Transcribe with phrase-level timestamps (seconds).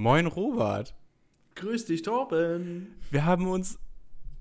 [0.00, 0.94] Moin Robert.
[1.56, 2.94] Grüß dich, Torben.
[3.10, 3.80] Wir haben uns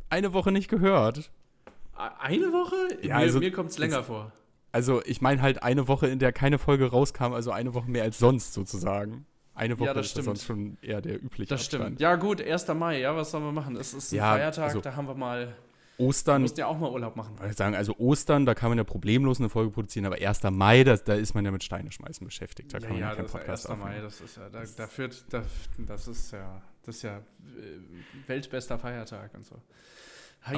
[0.07, 1.31] eine Woche nicht gehört.
[2.19, 2.75] Eine Woche?
[3.01, 4.31] Ja, mir also- mir kommt es länger vor.
[4.71, 8.03] Also ich meine halt eine Woche, in der keine Folge rauskam, also eine Woche mehr
[8.03, 9.25] als sonst sozusagen.
[9.55, 10.37] Eine Woche Ja, das ist ja stimmt.
[10.37, 11.83] sonst schon eher der übliche Das Abstand.
[11.85, 11.99] stimmt.
[12.01, 12.75] Ja, gut, 1.
[12.75, 13.75] Mai, ja, was sollen wir machen?
[13.77, 15.55] Es ist ein Ja, Feiertag, also- da haben wir mal.
[15.97, 17.35] Ostern, mussten ja auch mal Urlaub machen.
[17.49, 20.43] ich sagen, also Ostern, da kann man ja problemlos eine Folge produzieren, aber 1.
[20.51, 22.73] Mai, das, da ist man ja mit Steine schmeißen beschäftigt.
[22.73, 23.79] Da kann man ja, keinen das ist ja Podcast 1.
[23.79, 25.43] Mai, das ist ja, da, da führt, da,
[25.77, 27.21] das ist ja, das ist ja äh,
[28.27, 29.55] weltbester Feiertag und so.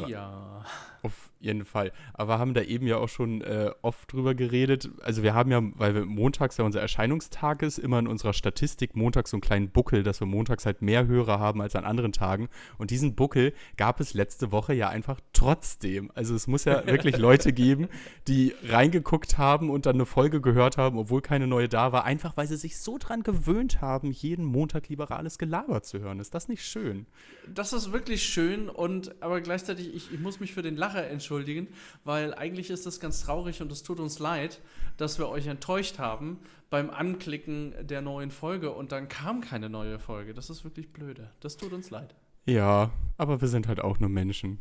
[0.07, 0.63] Ja.
[1.01, 1.93] Auf jeden Fall.
[2.13, 4.89] Aber wir haben da eben ja auch schon äh, oft drüber geredet.
[5.01, 8.95] Also wir haben ja, weil wir montags ja unser Erscheinungstag ist, immer in unserer Statistik
[8.95, 12.11] montags so einen kleinen Buckel, dass wir montags halt mehr Hörer haben als an anderen
[12.11, 12.49] Tagen.
[12.77, 16.11] Und diesen Buckel gab es letzte Woche ja einfach trotzdem.
[16.15, 17.87] Also es muss ja wirklich Leute geben,
[18.27, 22.35] die reingeguckt haben und dann eine Folge gehört haben, obwohl keine neue da war, einfach
[22.35, 26.19] weil sie sich so dran gewöhnt haben, jeden Montag liberales Gelaber zu hören.
[26.19, 27.05] Ist das nicht schön?
[27.47, 31.67] Das ist wirklich schön und aber gleichzeitig, ich, ich muss mich für den Lacher entschuldigen,
[32.03, 34.59] weil eigentlich ist das ganz traurig und es tut uns leid,
[34.97, 36.39] dass wir euch enttäuscht haben
[36.69, 40.33] beim Anklicken der neuen Folge und dann kam keine neue Folge.
[40.33, 41.31] Das ist wirklich blöde.
[41.39, 42.15] Das tut uns leid.
[42.45, 44.59] Ja, aber wir sind halt auch nur Menschen.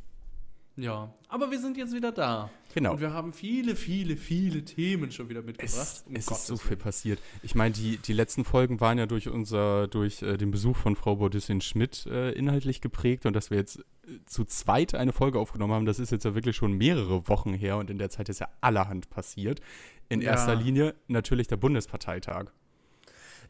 [0.79, 2.51] Ja, aber wir sind jetzt wieder da.
[2.73, 2.93] Genau.
[2.93, 5.73] Und wir haben viele, viele, viele Themen schon wieder mitgebracht.
[5.77, 6.79] Es, Um es ist so viel Willen.
[6.81, 7.19] passiert.
[7.43, 10.95] Ich meine, die, die letzten Folgen waren ja durch unser, durch äh, den Besuch von
[10.95, 15.41] Frau Bodissin Schmidt äh, inhaltlich geprägt und dass wir jetzt äh, zu zweit eine Folge
[15.41, 18.29] aufgenommen haben, das ist jetzt ja wirklich schon mehrere Wochen her und in der Zeit
[18.29, 19.61] ist ja allerhand passiert.
[20.09, 20.31] In Ja.
[20.31, 22.53] erster Linie natürlich der Bundesparteitag.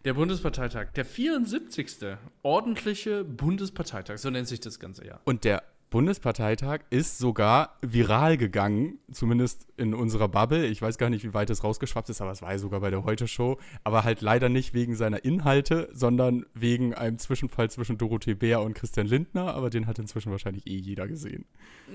[0.04, 2.16] Der Bundesparteitag, der 74.
[2.42, 5.20] ordentliche Bundesparteitag, so nennt sich das Ganze ja.
[5.24, 10.67] Und der Bundesparteitag ist sogar viral gegangen, zumindest in unserer Bubble.
[10.67, 12.91] Ich weiß gar nicht, wie weit es rausgeschwappt ist, aber es war ja sogar bei
[12.91, 13.58] der Heute-Show.
[13.84, 18.75] Aber halt leider nicht wegen seiner Inhalte, sondern wegen einem Zwischenfall zwischen Dorothee Bär und
[18.75, 19.55] Christian Lindner.
[19.55, 21.47] Aber den hat inzwischen wahrscheinlich eh jeder gesehen.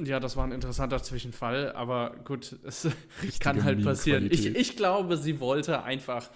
[0.03, 2.85] Ja, das war ein interessanter Zwischenfall, aber gut, es
[3.21, 4.27] Richtige kann halt passieren.
[4.31, 6.31] Ich, ich glaube, sie wollte einfach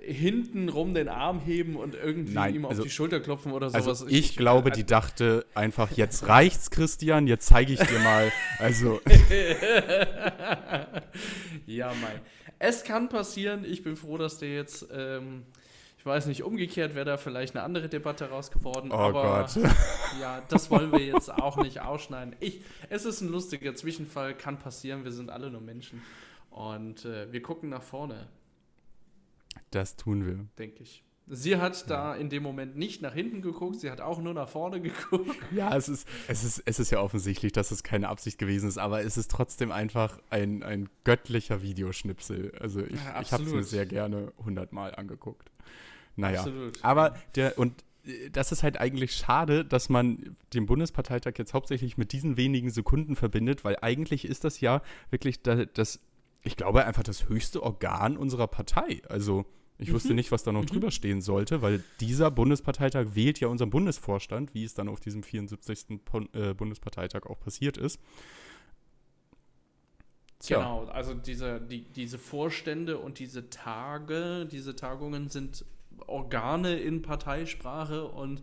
[0.00, 3.92] hintenrum den Arm heben und irgendwie Nein, ihm auf also- die Schulter klopfen oder Also
[3.94, 4.12] sowas.
[4.12, 8.32] ich, glaube, die dachte einfach, jetzt reicht's, Christian, jetzt zeige ich dir mal.
[8.58, 9.00] Also,
[11.66, 12.20] ja, Mai.
[12.58, 13.64] Es kann passieren.
[13.64, 15.44] Ich bin froh, dass der jetzt, ähm,
[15.98, 18.90] ich weiß nicht, umgekehrt wäre da vielleicht eine andere Debatte raus geworden.
[18.92, 19.70] oh aber Gott.
[20.20, 22.36] ja, das wollen wir jetzt auch nicht ausschneiden.
[22.40, 25.04] Ich, es ist ein lustiger Zwischenfall, kann passieren.
[25.04, 26.02] Wir sind alle nur Menschen.
[26.50, 28.28] Und äh, wir gucken nach vorne,
[29.70, 30.46] Das tun wir.
[30.58, 31.04] denke ich.
[31.28, 34.48] Sie hat da in dem Moment nicht nach hinten geguckt, sie hat auch nur nach
[34.48, 35.30] vorne geguckt.
[35.52, 38.76] Ja, es ist, es, ist, es ist ja offensichtlich, dass es keine Absicht gewesen ist,
[38.76, 42.52] aber es ist trotzdem einfach ein, ein göttlicher Videoschnipsel.
[42.60, 45.50] Also ich, Ja, ich habe es mir sehr gerne hundertmal angeguckt.
[46.16, 46.84] Naja, Absolut.
[46.84, 51.96] aber der, und äh, das ist halt eigentlich schade, dass man den Bundesparteitag jetzt hauptsächlich
[51.96, 56.00] mit diesen wenigen Sekunden verbindet, weil eigentlich ist das ja wirklich da, das,
[56.42, 59.02] ich glaube, einfach das höchste Organ unserer Partei.
[59.08, 59.44] Also
[59.78, 59.94] ich Mhm.
[59.94, 64.54] wusste nicht, was da noch drüber stehen sollte, weil dieser Bundesparteitag wählt ja unseren Bundesvorstand,
[64.54, 66.04] wie es dann auf diesem 74.
[66.04, 68.00] Pon äh, Bundesparteitag auch passiert ist.
[70.40, 70.58] Tja.
[70.58, 75.64] Genau, also diese, die, diese Vorstände und diese Tage, diese Tagungen sind
[76.06, 78.42] Organe in Parteisprache und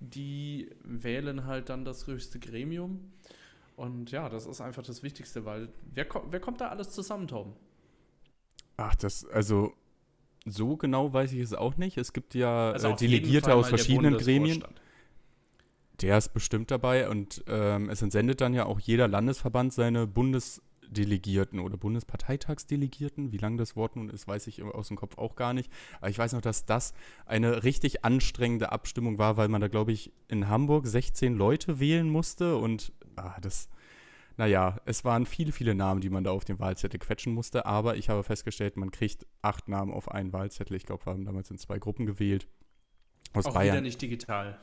[0.00, 3.12] die wählen halt dann das höchste Gremium.
[3.76, 7.26] Und ja, das ist einfach das Wichtigste, weil wer, ko- wer kommt da alles zusammen,
[7.26, 7.54] Tom?
[8.76, 9.72] Ach, das, also
[10.46, 11.96] so genau weiß ich es auch nicht.
[11.96, 14.62] Es gibt ja Also äh, Delegierte aus der verschiedenen Gremien.
[16.00, 21.60] Der ist bestimmt dabei und ähm, es entsendet dann ja auch jeder Landesverband seine Bundesdelegierten
[21.60, 23.30] oder Bundesparteitagsdelegierten.
[23.30, 25.70] Wie lang das Wort nun ist, weiß ich aus dem Kopf auch gar nicht.
[26.00, 26.94] Aber ich weiß noch, dass das
[27.26, 32.10] eine richtig anstrengende Abstimmung war, weil man da, glaube ich, in Hamburg 16 Leute wählen
[32.10, 33.68] musste und ah, das.
[34.36, 37.96] Naja, es waren viele, viele Namen, die man da auf den Wahlzettel quetschen musste, aber
[37.96, 40.76] ich habe festgestellt, man kriegt acht Namen auf einen Wahlzettel.
[40.76, 42.48] Ich glaube, wir haben damals in zwei Gruppen gewählt.
[43.32, 43.74] Aus Auch Bayern.
[43.74, 44.58] wieder nicht digital.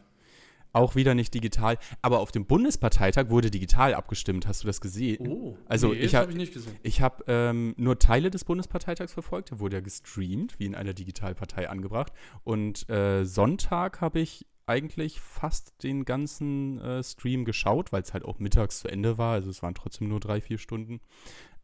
[0.73, 1.77] Auch wieder nicht digital.
[2.01, 4.47] Aber auf dem Bundesparteitag wurde digital abgestimmt.
[4.47, 5.27] Hast du das gesehen?
[5.27, 6.75] Oh, Also nee, ich das hab- habe ich nicht gesehen.
[6.83, 9.51] Ich habe ähm, nur Teile des Bundesparteitags verfolgt.
[9.51, 12.13] Der wurde ja gestreamt, wie in einer Digitalpartei angebracht.
[12.45, 18.23] Und äh, Sonntag habe ich eigentlich fast den ganzen äh, Stream geschaut, weil es halt
[18.23, 19.33] auch mittags zu Ende war.
[19.33, 21.01] Also es waren trotzdem nur drei, vier Stunden.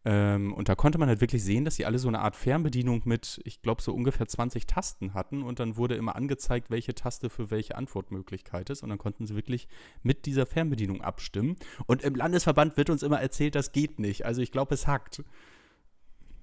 [0.04, 3.04] Ähm, und da konnte man halt wirklich sehen, dass sie alle so eine Art Fernbedienung
[3.06, 5.42] mit, ich glaube, so ungefähr 20 Tasten hatten.
[5.42, 8.84] Und dann wurde immer angezeigt, welche Taste für welche Antwortmöglichkeit ist.
[8.84, 9.70] Und dann konnten sie wirklich
[10.04, 11.56] mit dieser Fernbedienung abstimmen.
[11.86, 14.26] Und im Landesverband wird uns immer erzählt, das geht nicht.
[14.26, 15.24] Also ich glaube, es hackt.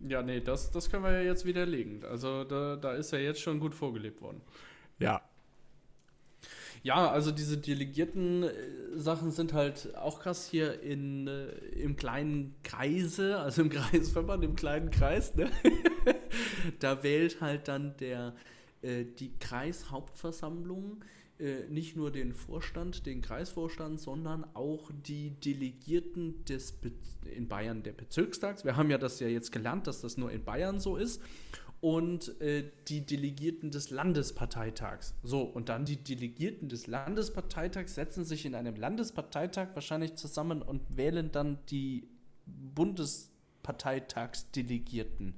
[0.01, 2.05] Ja, nee, das, das können wir ja jetzt widerlegen.
[2.05, 4.41] Also da, da ist ja jetzt schon gut vorgelebt worden.
[4.99, 5.21] Ja.
[6.85, 8.53] Ja, also diese delegierten äh,
[8.95, 11.47] Sachen sind halt auch krass hier in, äh,
[11.81, 15.51] im kleinen Kreise, also im Kreisverband, im kleinen Kreis, ne?
[16.81, 18.35] da wählt halt dann der,
[18.83, 21.03] äh, die Kreishauptversammlung
[21.39, 26.93] äh, nicht nur den Vorstand, den Kreisvorstand, sondern auch die Delegierten des Be
[27.35, 28.67] in Bayern der Bezirkstags.
[28.67, 31.23] Wir haben ja das ja jetzt gelernt, dass das nur in Bayern so ist
[31.85, 35.15] und äh, die Delegierten des Landesparteitags.
[35.23, 40.97] So, und dann die Delegierten des Landesparteitags setzen sich in einem Landesparteitag wahrscheinlich zusammen und
[40.97, 42.09] wählen dann die
[42.47, 45.35] Bundesparteitagsdelegierten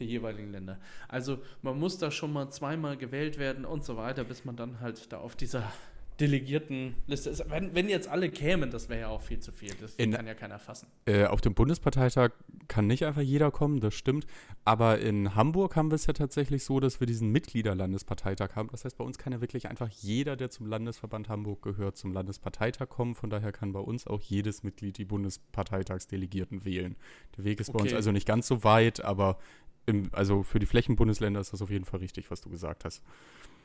[0.00, 0.80] der jeweiligen Länder.
[1.06, 4.80] Also man muss da schon mal zweimal gewählt werden und so weiter, bis man dann
[4.80, 5.72] halt da auf dieser
[6.20, 7.48] Delegiertenliste ist.
[7.50, 9.74] Wenn, wenn jetzt alle kämen, das wäre ja auch viel zu viel.
[9.80, 10.88] Das In- kann ja keiner fassen.
[11.06, 12.30] Äh, auf dem Bundesparteitag
[12.68, 14.26] kann nicht einfach jeder kommen, das stimmt.
[14.64, 18.68] Aber in Hamburg haben wir es ja tatsächlich so, dass wir diesen Mitgliederlandesparteitag haben.
[18.72, 22.12] Das heißt, bei uns kann ja wirklich einfach jeder, der zum Landesverband Hamburg gehört, zum
[22.12, 23.14] Landesparteitag kommen.
[23.14, 26.96] Von daher kann bei uns auch jedes Mitglied die Bundesparteitagsdelegierten wählen.
[27.36, 27.96] Der Weg ist bei uns Okay.
[27.96, 29.38] also nicht ganz so weit, aber
[29.86, 33.02] im, also für die Flächenbundesländer ist das auf jeden Fall richtig, was du gesagt hast.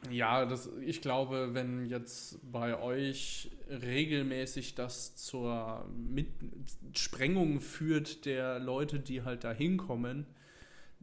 [0.10, 6.28] Ja, das, ich glaube, wenn jetzt bei euch regelmäßig das zur Mit
[6.94, 10.26] Sprengung führt der Leute, die halt da hinkommen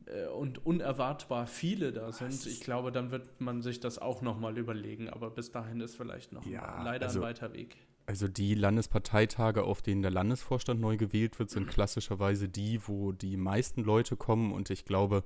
[0.06, 4.58] äh, und unerwartbar viele da sind, ich glaube, dann wird man sich das auch nochmal
[4.58, 5.08] überlegen.
[5.08, 7.76] Aber bis dahin ist vielleicht noch Ja, leider also- ein weiter Weg.
[8.08, 13.36] Also die Landesparteitage, auf denen der Landesvorstand neu gewählt wird, sind klassischerweise die, wo die
[13.36, 14.50] meisten Leute kommen.
[14.52, 15.24] Und ich glaube,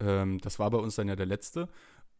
[0.00, 1.68] ähm, das war bei uns dann ja der letzte.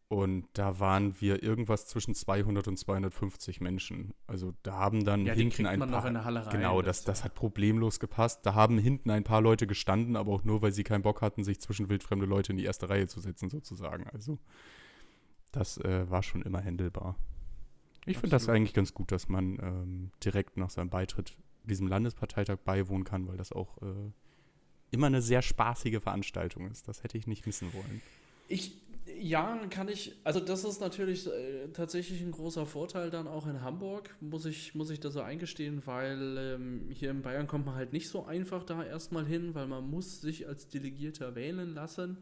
[0.07, 4.13] Und da waren wir irgendwas zwischen 200 und 250 Menschen.
[4.25, 6.07] Also da haben dann Ja, hinten ein paar.
[6.07, 6.51] in Halle rein.
[6.53, 8.45] Genau, das, das hat problemlos gepasst.
[8.45, 11.43] Da haben hinten ein paar Leute gestanden, aber auch nur, weil sie keinen Bock hatten,
[11.43, 14.07] sich zwischen wildfremde Leute in die erste Reihe zu setzen, sozusagen.
[14.13, 14.39] Also
[15.51, 17.17] das äh, war schon immer händelbar.
[18.09, 22.57] Ich finde das eigentlich ganz gut, dass man ähm, direkt nach seinem Beitritt diesem Landesparteitag
[22.65, 24.11] beiwohnen kann, weil das auch äh,
[24.91, 26.87] immer eine sehr spaßige Veranstaltung ist.
[26.87, 28.01] Das hätte ich nicht missen wollen.
[28.47, 28.73] Ich,
[29.19, 33.61] ja, kann ich, also das ist natürlich äh, tatsächlich ein großer Vorteil dann auch in
[33.61, 37.75] Hamburg, muss ich, muss ich da so eingestehen, weil ähm, hier in Bayern kommt man
[37.75, 42.17] halt nicht so einfach da erstmal hin, weil man muss sich als Delegierter wählen lassen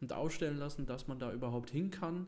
[0.00, 2.26] und aufstellen lassen, dass man da überhaupt hin kann.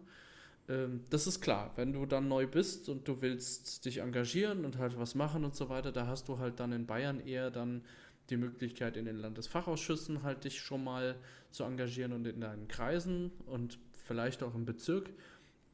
[0.68, 4.78] Ähm, das ist klar, wenn du dann neu bist und du willst dich engagieren und
[4.78, 7.82] halt was machen und so weiter, da hast du halt dann in Bayern eher dann
[8.30, 11.16] die Möglichkeit in den Landesfachausschüssen halt dich schon mal
[11.50, 15.10] zu engagieren und in deinen Kreisen und vielleicht auch im Bezirk.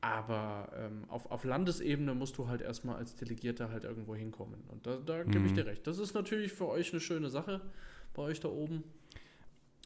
[0.00, 4.62] Aber ähm, auf, auf Landesebene musst du halt erstmal als Delegierter halt irgendwo hinkommen.
[4.68, 5.54] Und da, da gebe ich Mhm.
[5.54, 5.86] dir recht.
[5.86, 7.62] Das ist natürlich für euch eine schöne Sache,
[8.12, 8.84] bei euch da oben,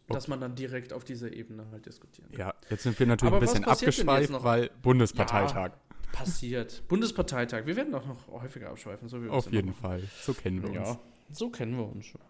[0.09, 2.41] dass man dann direkt auf dieser Ebene halt diskutieren kann.
[2.41, 5.73] Ja, jetzt sind wir natürlich Aber ein bisschen abgeschweift, weil Bundesparteitag.
[6.13, 6.83] Passiert.
[6.89, 7.67] Bundesparteitag.
[7.67, 9.81] Wir werden auch noch häufiger abschweifen, so wie wir Auf jeden machen.
[9.81, 10.03] Fall.
[10.23, 10.89] So kennen wir uns.
[10.89, 10.99] Ja,
[11.31, 12.21] so kennen wir uns schon.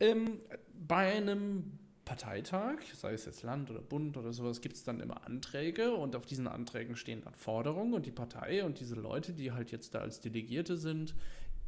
[0.00, 0.40] Ähm,
[0.86, 5.26] bei einem Parteitag, sei es jetzt Land oder Bund oder sowas, gibt es dann immer
[5.26, 9.52] Anträge und auf diesen Anträgen stehen dann Forderungen und die Partei und diese Leute, die
[9.52, 11.14] halt jetzt da als Delegierte sind,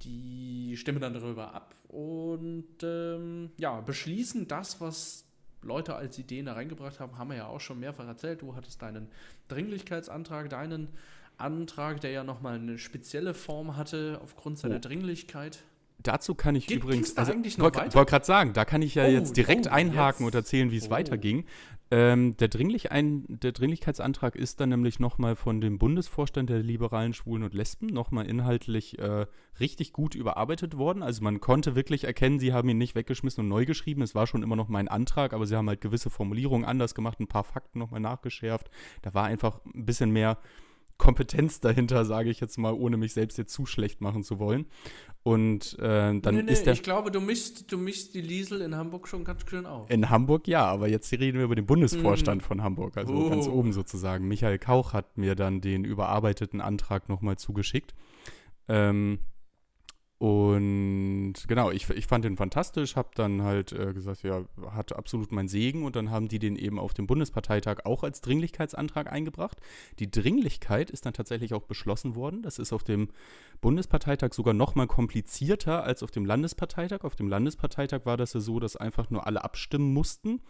[0.02, 5.27] die stimmen dann darüber ab und ähm, ja, beschließen das, was
[5.62, 8.42] Leute als Ideen da reingebracht haben, haben wir ja auch schon mehrfach erzählt.
[8.42, 9.08] Du hattest deinen
[9.48, 10.88] Dringlichkeitsantrag, deinen
[11.36, 14.80] Antrag, der ja nochmal eine spezielle Form hatte aufgrund seiner Oh.
[14.80, 15.58] Dringlichkeit.
[16.00, 19.08] Dazu kann ich Geht- übrigens, also noch wollte gerade sagen, da kann ich ja Oh,
[19.10, 20.34] jetzt direkt oh, einhaken jetzt.
[20.34, 20.90] und erzählen, wie es Oh.
[20.90, 21.44] weiterging.
[21.90, 27.14] Ähm, der, Dringlich ein, der Dringlichkeitsantrag ist dann nämlich nochmal von dem Bundesvorstand der liberalen
[27.14, 29.26] Schwulen und Lesben nochmal inhaltlich äh,
[29.58, 31.02] richtig gut überarbeitet worden.
[31.02, 34.02] Also man konnte wirklich erkennen, sie haben ihn nicht weggeschmissen und neu geschrieben.
[34.02, 37.20] Es war schon immer noch mein Antrag, aber sie haben halt gewisse Formulierungen anders gemacht,
[37.20, 38.70] ein paar Fakten nochmal nachgeschärft.
[39.00, 40.38] Da war einfach ein bisschen mehr
[40.98, 44.66] Kompetenz dahinter, sage ich jetzt mal, ohne mich selbst jetzt zu schlecht machen zu wollen.
[45.22, 48.60] Und äh, dann nee, nee, ist der ich glaube, du mischst, du mischst die Liesel
[48.62, 49.90] in Hamburg schon ganz schön auf.
[49.90, 52.46] in Hamburg ja, aber jetzt reden wir über den Bundesvorstand Mhm.
[52.46, 53.30] von Hamburg, also Oh.
[53.30, 54.26] ganz oben sozusagen.
[54.28, 57.94] Michael Kauch hat mir dann den überarbeiteten Antrag nochmal zugeschickt.
[58.68, 59.20] Ähm,
[60.18, 65.30] und genau, ich, ich fand den fantastisch, habe dann halt äh, gesagt, ja, hat absolut
[65.30, 69.60] mein Segen und dann haben die den eben auf dem Bundesparteitag auch als Dringlichkeitsantrag eingebracht.
[70.00, 72.42] Die Dringlichkeit ist dann tatsächlich auch beschlossen worden.
[72.42, 73.10] Das ist auf dem
[73.60, 77.04] Bundesparteitag sogar noch mal komplizierter als auf dem Landesparteitag.
[77.04, 80.40] Auf dem Landesparteitag war das ja so, dass einfach nur alle abstimmen mussten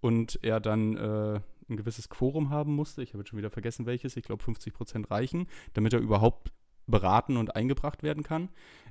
[0.00, 3.02] und er dann äh, ein gewisses Quorum haben musste.
[3.02, 4.16] Ich habe jetzt schon wieder vergessen, welches.
[4.16, 6.50] Ich glaube, 50 Prozent reichen, damit er überhaupt
[6.90, 8.48] beraten und eingebracht werden kann.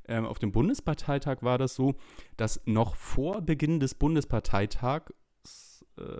[0.07, 1.95] Ähm, auf dem Bundesparteitag war das so,
[2.37, 5.13] dass noch vor Beginn des Bundesparteitags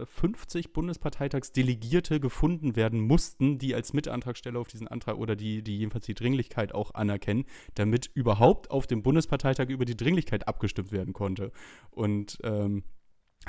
[0.06, 6.06] 50 Bundesparteitagsdelegierte gefunden werden mussten, die als Mitantragsteller auf diesen Antrag oder die, die jedenfalls
[6.06, 11.52] die Dringlichkeit auch anerkennen, damit überhaupt auf dem Bundesparteitag über die Dringlichkeit abgestimmt werden konnte.
[11.92, 12.84] Und ähm,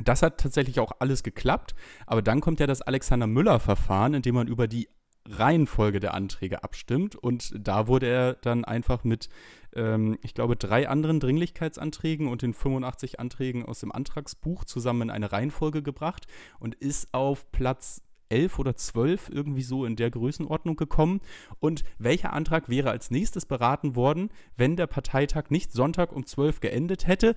[0.04, 1.75] das hat tatsächlich auch alles geklappt,
[2.06, 4.88] aber dann kommt ja das Alexander Müller-Verfahren, in dem man über die
[5.28, 7.14] Reihenfolge der Anträge abstimmt.
[7.14, 9.28] Und da wurde er dann einfach mit,
[9.75, 15.11] ähm, ich glaube, drei anderen Dringlichkeitsanträgen und den 85 Anträgen aus dem Antragsbuch zusammen in
[15.11, 16.26] eine Reihenfolge gebracht
[16.58, 21.20] und ist auf Platz 11 oder 12 irgendwie so in der Größenordnung gekommen.
[21.61, 26.61] Und welcher Antrag wäre als nächstes beraten worden, wenn der Parteitag nicht Sonntag um 12
[26.61, 27.35] geendet hätte?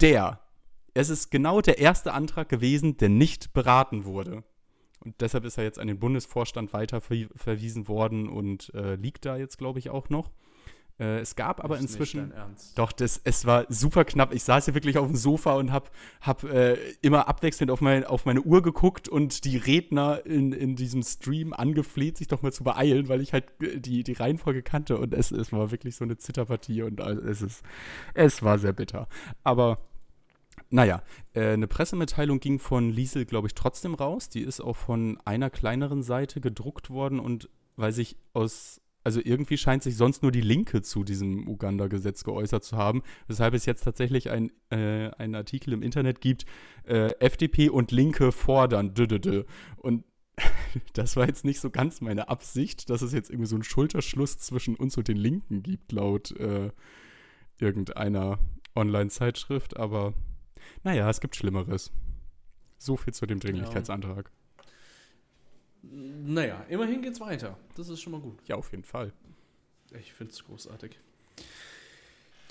[0.00, 0.40] Der.
[0.94, 4.44] Es ist genau der erste Antrag gewesen, der nicht beraten wurde.
[5.06, 9.36] Und deshalb ist er jetzt an den Bundesvorstand weiter verwiesen worden und äh, liegt da
[9.36, 10.32] jetzt, glaube ich, auch noch.
[10.98, 12.32] Äh, es gab aber inzwischen.
[12.74, 14.34] Doch, das, es war super knapp.
[14.34, 18.02] Ich saß hier wirklich auf dem Sofa und habe hab, äh, immer abwechselnd auf, mein,
[18.04, 22.52] auf meine Uhr geguckt und die Redner in, in diesem Stream angefleht, sich doch mal
[22.52, 24.98] zu beeilen, weil ich halt die, die Reihenfolge kannte.
[24.98, 27.62] Und es, es war wirklich so eine Zitterpartie und es, ist,
[28.14, 29.06] es war sehr bitter.
[29.44, 29.78] Aber
[30.70, 31.02] naja,
[31.34, 34.28] äh, eine Pressemitteilung ging von Liesel, glaube ich, trotzdem raus.
[34.28, 39.58] Die ist auch von einer kleineren Seite gedruckt worden und weil sich aus, also irgendwie
[39.58, 43.84] scheint sich sonst nur die Linke zu diesem Uganda-Gesetz geäußert zu haben, weshalb es jetzt
[43.84, 46.46] tatsächlich ein, äh, einen Artikel im Internet gibt,
[46.84, 49.44] äh, FDP und Linke fordern, dö, dö, dö.
[49.76, 50.04] Und
[50.94, 54.38] das war jetzt nicht so ganz meine Absicht, dass es jetzt irgendwie so einen Schulterschluss
[54.38, 56.70] zwischen uns und den Linken gibt, laut äh,
[57.58, 58.38] irgendeiner
[58.74, 60.12] Online-Zeitschrift, aber
[60.82, 61.92] naja, es gibt Schlimmeres.
[62.78, 64.30] So viel zu dem Dringlichkeitsantrag.
[64.30, 64.32] Ja.
[65.82, 67.56] Naja, immerhin geht's weiter.
[67.76, 68.38] Das ist schon mal gut.
[68.46, 69.12] Ja, auf jeden Fall.
[69.98, 70.98] Ich finde es großartig.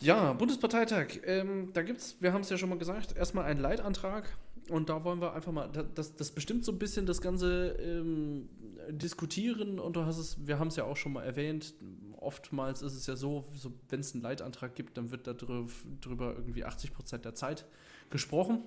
[0.02, 1.20] Ja, Bundesparteitag.
[1.26, 4.38] Ähm, da gibt's, wir haben es ja schon mal gesagt, erstmal einen Leitantrag.
[4.70, 8.50] Und da wollen wir einfach mal, das, das bestimmt so ein bisschen das Ganze ähm,
[8.90, 9.80] diskutieren.
[9.80, 11.76] Und du hast es, wir haben es ja auch schon mal erwähnt,
[12.18, 16.66] oftmals ist es ja so, so wenn es einen Leitantrag gibt, dann wird darüber irgendwie
[16.66, 17.66] 80 Prozent der Zeit
[18.10, 18.64] gesprochen.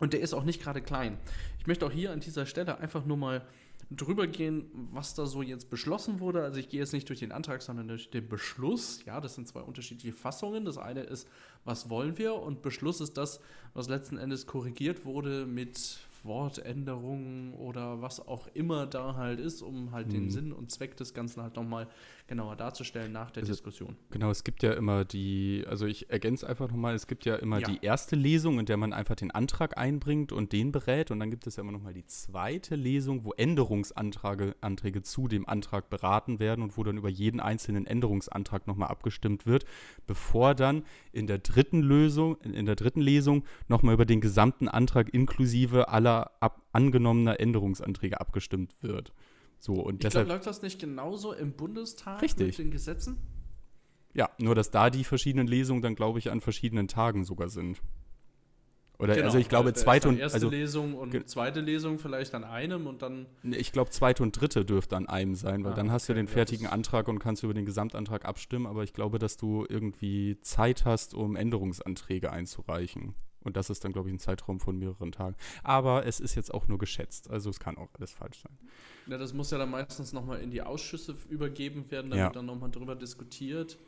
[0.00, 1.18] Und der ist auch nicht gerade klein.
[1.60, 3.46] Ich möchte auch hier an dieser Stelle einfach nur mal
[3.90, 6.42] drüber gehen, was da so jetzt beschlossen wurde.
[6.42, 9.04] Also ich gehe jetzt nicht durch den Antrag, sondern durch den Beschluss.
[9.04, 10.64] Ja, das sind zwei unterschiedliche Fassungen.
[10.64, 11.28] Das eine ist,
[11.64, 12.34] was wollen wir?
[12.34, 13.40] Und Beschluss ist das,
[13.74, 19.92] was letzten Endes korrigiert wurde mit Wortänderungen oder was auch immer da halt ist, um
[19.92, 20.12] halt mhm.
[20.12, 21.88] den Sinn und Zweck des Ganzen halt nochmal
[22.32, 23.94] genauer darzustellen nach der also, Diskussion.
[24.10, 27.58] Genau, es gibt ja immer die, also ich ergänze einfach nochmal, es gibt ja immer
[27.58, 27.68] ja.
[27.68, 31.30] die erste Lesung, in der man einfach den Antrag einbringt und den berät und dann
[31.30, 36.38] gibt es ja immer nochmal die zweite Lesung, wo Änderungsanträge Anträge zu dem Antrag beraten
[36.38, 39.66] werden und wo dann über jeden einzelnen Änderungsantrag nochmal abgestimmt wird,
[40.06, 45.12] bevor dann in der dritten Lösung, in der dritten Lesung nochmal über den gesamten Antrag
[45.12, 49.12] inklusive aller ab angenommener Änderungsanträge abgestimmt wird.
[49.62, 52.48] So, und ich deshalb glaube, läuft das nicht genauso im Bundestag richtig.
[52.48, 53.16] mit den Gesetzen?
[54.12, 57.80] Ja, nur dass da die verschiedenen Lesungen dann, glaube ich, an verschiedenen Tagen sogar sind.
[58.98, 62.42] Oder genau, also ich glaube zweite und erste also, Lesung und zweite Lesung vielleicht an
[62.42, 65.92] einem und dann ich glaube zweite und dritte dürfte an einem sein, weil ah, dann
[65.92, 68.92] hast okay, du den fertigen ja, Antrag und kannst über den Gesamtantrag abstimmen, aber ich
[68.92, 73.14] glaube, dass du irgendwie Zeit hast, um Änderungsanträge einzureichen.
[73.44, 75.36] Und das ist dann, glaube ich, ein Zeitraum von mehreren Tagen.
[75.62, 77.30] Aber es ist jetzt auch nur geschätzt.
[77.30, 78.58] Also es kann auch alles falsch sein.
[79.06, 82.30] Ja, das muss ja dann meistens nochmal in die Ausschüsse übergeben werden, damit ja.
[82.30, 83.78] dann nochmal drüber diskutiert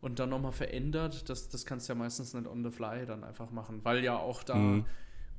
[0.00, 1.28] und dann nochmal verändert.
[1.28, 4.18] Das, das kannst du ja meistens nicht on the fly dann einfach machen, weil ja
[4.18, 4.84] auch da mhm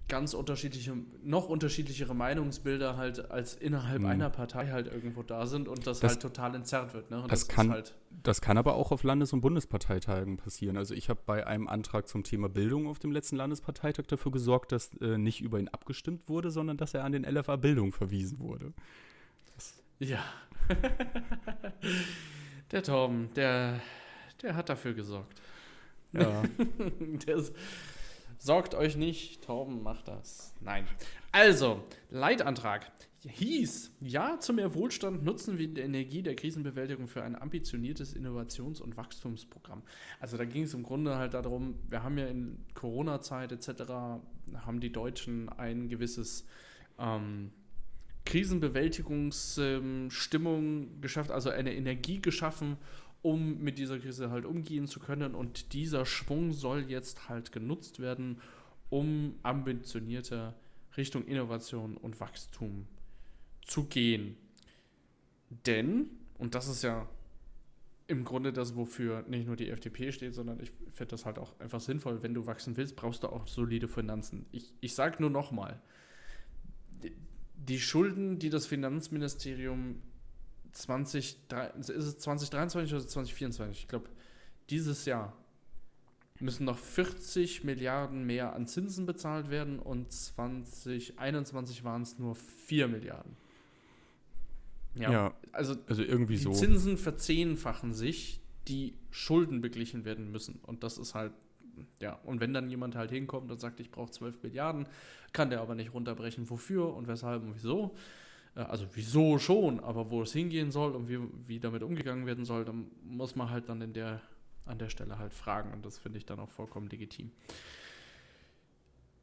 [0.10, 4.08] ganz unterschiedliche, noch unterschiedlichere Meinungsbilder halt als innerhalb mhm.
[4.08, 7.10] einer Partei halt irgendwo da sind und das, das halt total entzerrt wird.
[7.10, 7.24] Ne?
[7.30, 10.78] Das, das, kann, halt das kann aber auch auf Landes- und Bundesparteitagen passieren.
[10.78, 14.72] Also ich habe bei einem Antrag zum Thema Bildung auf dem letzten Landesparteitag dafür gesorgt,
[14.72, 18.40] dass äh, nicht über ihn abgestimmt wurde, sondern dass er an den LFA Bildung verwiesen
[18.40, 18.74] wurde.
[19.56, 20.24] Das ja.
[22.72, 23.80] der Torben, der,
[24.42, 25.42] der hat dafür gesorgt.
[26.12, 26.44] Ja.
[27.00, 27.56] der ist
[28.44, 30.54] Sorgt euch nicht, Torben macht das.
[30.60, 30.86] Nein.
[31.32, 32.92] Also, Leitantrag
[33.26, 38.82] hieß, ja zu mehr Wohlstand nutzen wir die Energie der Krisenbewältigung für ein ambitioniertes Innovations-
[38.82, 39.82] und Wachstumsprogramm.
[40.20, 43.84] Also da ging es im Grunde halt darum, wir haben ja in Corona-Zeit etc.,
[44.56, 46.46] haben die Deutschen ein gewisses
[47.00, 47.52] ähm,
[48.26, 52.76] Krisenbewältigungsstimmung ähm, geschafft, also eine Energie geschaffen,
[53.24, 55.34] um mit dieser Krise halt umgehen zu können.
[55.34, 58.40] Und dieser Schwung soll jetzt halt genutzt werden,
[58.90, 60.56] um ambitionierter
[60.96, 62.86] Richtung Innovation und Wachstum
[63.62, 64.38] zu gehen.
[65.66, 67.10] Denn, und das ist ja
[68.08, 71.58] im Grunde das, wofür nicht nur die FDP steht, sondern ich finde das halt auch
[71.60, 74.46] einfach sinnvoll, wenn du wachsen willst, brauchst du auch solide Finanzen.
[74.52, 75.82] Ich, ich sage nur nochmal,
[77.56, 80.02] die Schulden, die das Finanzministerium
[80.74, 81.38] 20,
[81.78, 83.80] ist es 2023 oder 2024?
[83.80, 84.10] Ich glaube,
[84.70, 85.34] dieses Jahr
[86.40, 92.88] müssen noch 40 Milliarden mehr an Zinsen bezahlt werden und 2021 waren es nur 4
[92.88, 93.38] Milliarden.
[94.96, 96.52] Ja, ja also, also irgendwie die so.
[96.52, 100.60] Zinsen verzehnfachen sich, die Schulden beglichen werden müssen.
[100.64, 101.34] Und das ist halt,
[102.00, 104.88] ja, und wenn dann jemand halt hinkommt und sagt, ich brauche 12 Milliarden,
[105.32, 107.96] kann der aber nicht runterbrechen, wofür und weshalb und wieso.
[108.56, 112.46] Äh, also wieso schon, aber wo es hingehen soll und wie, wie damit umgegangen werden
[112.46, 114.22] soll, dann muss man halt dann in der,
[114.66, 115.74] an der Stelle halt fragen.
[115.74, 117.32] Und das finde ich dann auch vollkommen legitim.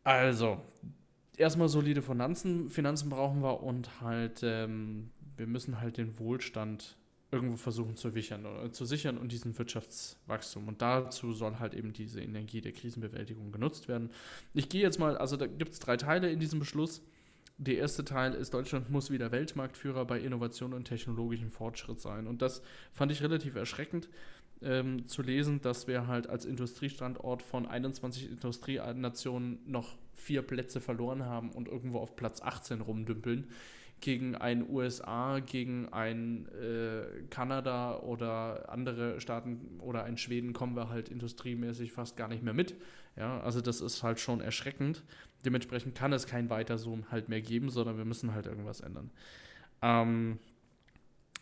[0.02, 0.60] Also,
[1.36, 6.96] erstmal solide Finanzen, Finanzen brauchen wir und halt, ähm, wir müssen halt den Wohlstand
[7.32, 10.66] irgendwo versuchen zu sichern, äh, zu sichern und diesen Wirtschaftswachstum.
[10.68, 14.10] Und dazu soll halt eben diese Energie der Krisenbewältigung genutzt werden.
[14.52, 17.02] Ich gehe jetzt mal, also da gibt es drei Teile in diesem Beschluss.
[17.62, 22.26] Der erste Teil ist, Deutschland muss wieder Weltmarktführer bei Innovation und technologischem Fortschritt sein.
[22.26, 22.62] Und das
[22.94, 24.08] fand ich relativ erschreckend
[24.62, 31.26] ähm, zu lesen, dass wir halt als Industriestandort von 21 Industrienationen noch vier Plätze verloren
[31.26, 33.46] haben und irgendwo auf Platz 18 rumdümpeln
[34.00, 40.88] gegen ein USA, gegen ein äh, Kanada oder andere Staaten oder ein Schweden kommen wir
[40.88, 42.74] halt industriemäßig fast gar nicht mehr mit.
[43.16, 45.02] Ja, also das ist halt schon erschreckend.
[45.44, 49.10] Dementsprechend kann es kein Weiterzoom halt mehr geben, sondern wir müssen halt irgendwas ändern.
[49.82, 50.38] Ähm,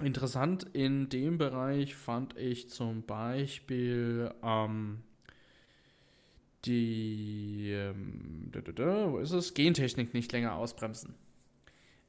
[0.01, 5.01] interessant in dem Bereich fand ich zum Beispiel ähm,
[6.65, 9.55] die, ähm, da, da, wo ist es?
[9.55, 11.15] Gentechnik nicht länger ausbremsen.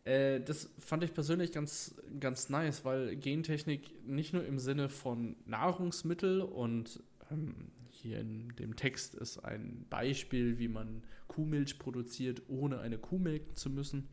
[0.05, 5.36] Äh, das fand ich persönlich ganz, ganz nice, weil Gentechnik nicht nur im Sinne von
[5.46, 12.79] Nahrungsmittel und ähm, hier in dem Text ist ein Beispiel, wie man Kuhmilch produziert, ohne
[12.79, 14.08] eine Kuh melken zu müssen.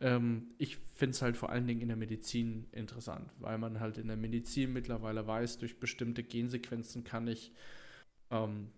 [0.00, 3.98] Ähm, ich finde es halt vor allen Dingen in der Medizin interessant, weil man halt
[3.98, 7.52] in der Medizin mittlerweile weiß, durch bestimmte Gensequenzen kann ich,
[8.30, 8.68] ähm,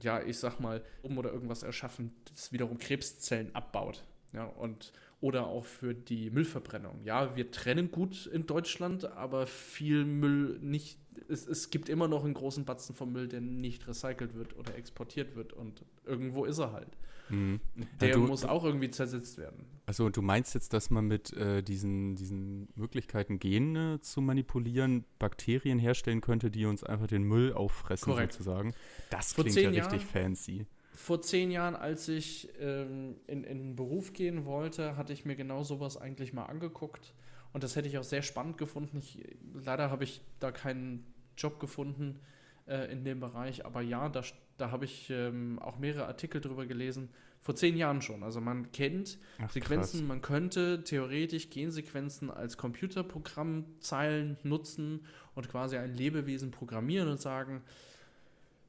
[0.00, 4.04] ja, ich sag mal, um oder irgendwas erschaffen, das wiederum Krebszellen abbaut.
[4.32, 7.00] Ja, und oder auch für die Müllverbrennung.
[7.04, 10.98] Ja, wir trennen gut in Deutschland, aber viel Müll nicht.
[11.28, 14.74] Es, es gibt immer noch einen großen Batzen von Müll, der nicht recycelt wird oder
[14.76, 16.96] exportiert wird und irgendwo ist er halt.
[17.28, 17.60] Mhm.
[18.00, 19.66] Der ja, du, muss auch irgendwie zersetzt werden.
[19.86, 25.78] Also du meinst jetzt, dass man mit äh, diesen, diesen Möglichkeiten, Gene zu manipulieren, Bakterien
[25.78, 28.32] herstellen könnte, die uns einfach den Müll auffressen Korrekt.
[28.32, 28.74] sozusagen?
[29.10, 33.58] Das Vor klingt ja richtig Jahren, fancy vor zehn Jahren, als ich ähm, in, in
[33.58, 37.14] den Beruf gehen wollte, hatte ich mir genau sowas eigentlich mal angeguckt.
[37.52, 38.98] Und das hätte ich auch sehr spannend gefunden.
[38.98, 39.22] Ich,
[39.54, 41.04] leider habe ich da keinen
[41.36, 42.20] Job gefunden
[42.66, 43.64] äh, in dem Bereich.
[43.66, 44.22] Aber ja, da,
[44.58, 47.10] da habe ich ähm, auch mehrere Artikel drüber gelesen.
[47.40, 48.22] Vor zehn Jahren schon.
[48.22, 50.08] Also man kennt Ach, Sequenzen, krass.
[50.08, 57.62] man könnte theoretisch Gensequenzen als Computerprogrammzeilen nutzen und quasi ein Lebewesen programmieren und sagen,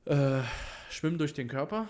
[0.05, 0.39] äh,
[0.89, 1.87] schwimm durch den Körper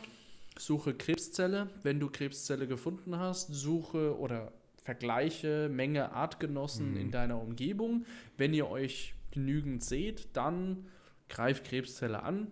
[0.65, 1.69] suche Krebszelle.
[1.83, 6.97] Wenn du Krebszelle gefunden hast, suche oder vergleiche Menge Artgenossen mhm.
[6.97, 8.05] in deiner Umgebung.
[8.37, 10.87] Wenn ihr euch genügend seht, dann
[11.29, 12.47] greif Krebszelle an.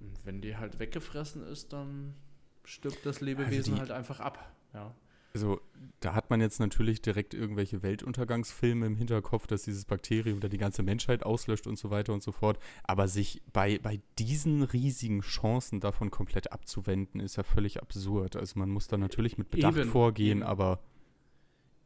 [0.00, 2.14] Und wenn die halt weggefressen ist, dann
[2.64, 4.52] stirbt das Lebewesen also halt einfach ab.
[4.72, 4.94] Ja.
[5.32, 5.60] Also
[6.00, 10.58] da hat man jetzt natürlich direkt irgendwelche Weltuntergangsfilme im Hinterkopf, dass dieses Bakterium oder die
[10.58, 12.58] ganze Menschheit auslöscht und so weiter und so fort.
[12.84, 18.34] Aber sich bei, bei diesen riesigen Chancen davon komplett abzuwenden, ist ja völlig absurd.
[18.36, 20.80] Also man muss da natürlich mit Bedacht eben, vorgehen, aber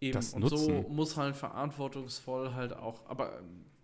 [0.00, 0.14] eben.
[0.14, 0.58] das und nutzen.
[0.58, 3.42] so muss halt verantwortungsvoll halt auch, aber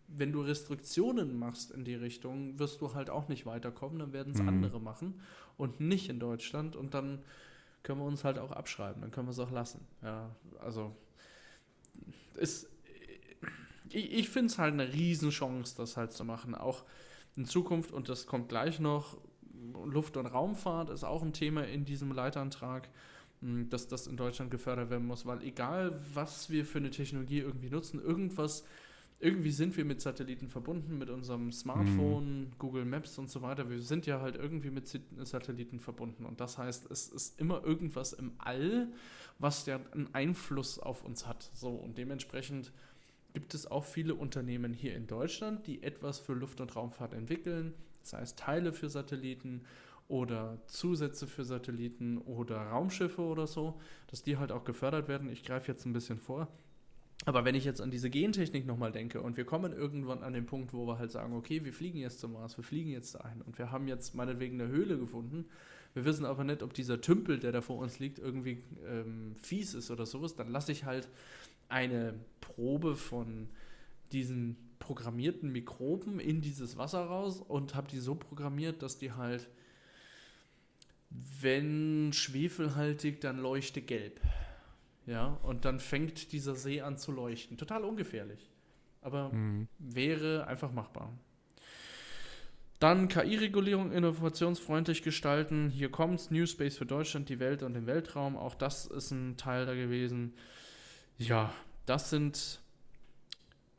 [0.08, 4.32] wenn du Restriktionen machst in die Richtung, wirst du halt auch nicht weiterkommen, dann werden
[4.32, 4.48] es mhm.
[4.48, 5.20] andere machen
[5.56, 7.20] und nicht in Deutschland und dann
[7.82, 9.86] können wir uns halt auch abschreiben, dann können wir es auch lassen.
[10.02, 10.94] Ja, also
[12.36, 12.68] ist,
[13.90, 16.54] ich, ich finde es halt eine Riesenchance, das halt zu machen.
[16.54, 16.84] Auch
[17.36, 19.18] in Zukunft, und das kommt gleich noch,
[19.84, 22.88] Luft- und Raumfahrt ist auch ein Thema in diesem Leitantrag,
[23.40, 27.38] hm, dass das in Deutschland gefördert werden muss, weil egal, was wir für eine Technologie
[27.40, 28.64] irgendwie nutzen, irgendwas
[29.20, 32.52] irgendwie sind wir mit Satelliten verbunden, mit unserem Smartphone, mhm.
[32.58, 33.68] Google Maps und so weiter.
[33.68, 36.24] Wir sind ja halt irgendwie mit Satelliten verbunden.
[36.24, 38.88] Und das heißt, es ist immer irgendwas im All,
[39.38, 41.50] was ja einen Einfluss auf uns hat.
[41.54, 42.72] So, und dementsprechend
[43.34, 47.74] gibt es auch viele Unternehmen hier in Deutschland, die etwas für Luft- und Raumfahrt entwickeln,
[48.02, 49.62] sei es Teile für Satelliten
[50.08, 53.78] oder Zusätze für Satelliten oder Raumschiffe oder so,
[54.08, 55.28] dass die halt auch gefördert werden.
[55.28, 56.48] Ich greife jetzt ein bisschen vor.
[57.26, 60.46] Aber wenn ich jetzt an diese Gentechnik nochmal denke und wir kommen irgendwann an den
[60.46, 63.42] Punkt, wo wir halt sagen, okay, wir fliegen jetzt zum Mars, wir fliegen jetzt dahin
[63.42, 65.44] und wir haben jetzt meinetwegen eine Höhle gefunden,
[65.94, 69.74] Wir wissen aber nicht, ob dieser Tümpel, der da vor uns liegt, irgendwie ähm, fies
[69.74, 70.36] ist oder sowas.
[70.36, 71.08] Dann lasse ich halt
[71.68, 73.48] eine Probe von
[74.12, 79.48] diesen programmierten Mikroben in dieses Wasser raus und habe die so programmiert, dass die halt,
[81.10, 84.20] wenn schwefelhaltig, dann leuchte gelb.
[85.06, 87.56] Ja, und dann fängt dieser See an zu leuchten.
[87.56, 88.50] Total ungefährlich.
[89.02, 89.68] Aber mhm.
[89.78, 91.12] wäre einfach machbar.
[92.80, 95.68] Dann KI-Regulierung innovationsfreundlich gestalten.
[95.68, 96.30] Hier kommt's.
[96.30, 98.36] New Space für Deutschland, die Welt und den Weltraum.
[98.36, 100.34] Auch das ist ein Teil da gewesen.
[101.18, 101.52] Ja,
[101.84, 102.60] das sind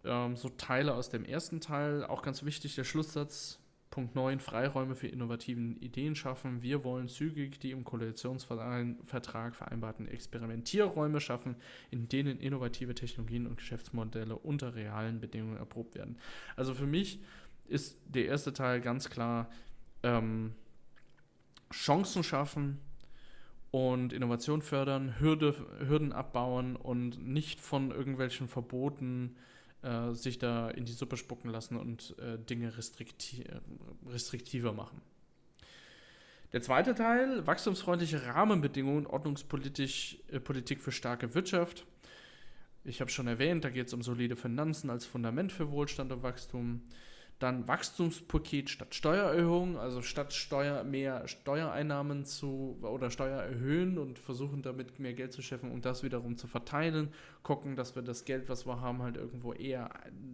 [0.03, 2.05] ähm, so Teile aus dem ersten Teil.
[2.05, 3.61] Auch ganz wichtig, der Schlusssatz.
[3.91, 6.62] Punkt 9, Freiräume für innovativen Ideen schaffen.
[6.62, 11.58] Wir wollen zügig die im Koalitionsvertrag vereinbarten Experimentierräume schaffen,
[11.91, 16.17] in denen innovative Technologien und Geschäftsmodelle unter realen Bedingungen erprobt werden.
[16.56, 17.19] Also für mich
[17.67, 19.49] ist der erste Teil ganz klar
[20.04, 20.54] ähm,
[21.69, 22.80] Chancen schaffen
[23.71, 25.54] und Innovation fördern, Hürde,
[25.86, 29.39] Hürden abbauen und nicht von irgendwelchen Verboten äh,
[30.13, 33.45] sich da in die Suppe spucken lassen und äh, Dinge restrikti
[34.07, 35.01] restriktiver machen.
[36.53, 41.85] Der zweite Teil, wachstumsfreundliche Rahmenbedingungen, Ordnungspolitik äh, für starke Wirtschaft.
[42.83, 46.23] Ich habe schon erwähnt, da geht es um solide Finanzen als Fundament für Wohlstand und
[46.23, 46.81] Wachstum.
[47.41, 54.62] Dann Wachstumspaket statt Steuererhöhung, also statt Steuer mehr Steuereinnahmen zu oder Steuer erhöhen und versuchen
[54.62, 57.12] damit mehr Geld zu schaffen und das wiederum zu verteilen.
[57.41, 59.89] Gucken, dass wir das Geld, was wir haben, halt irgendwo eher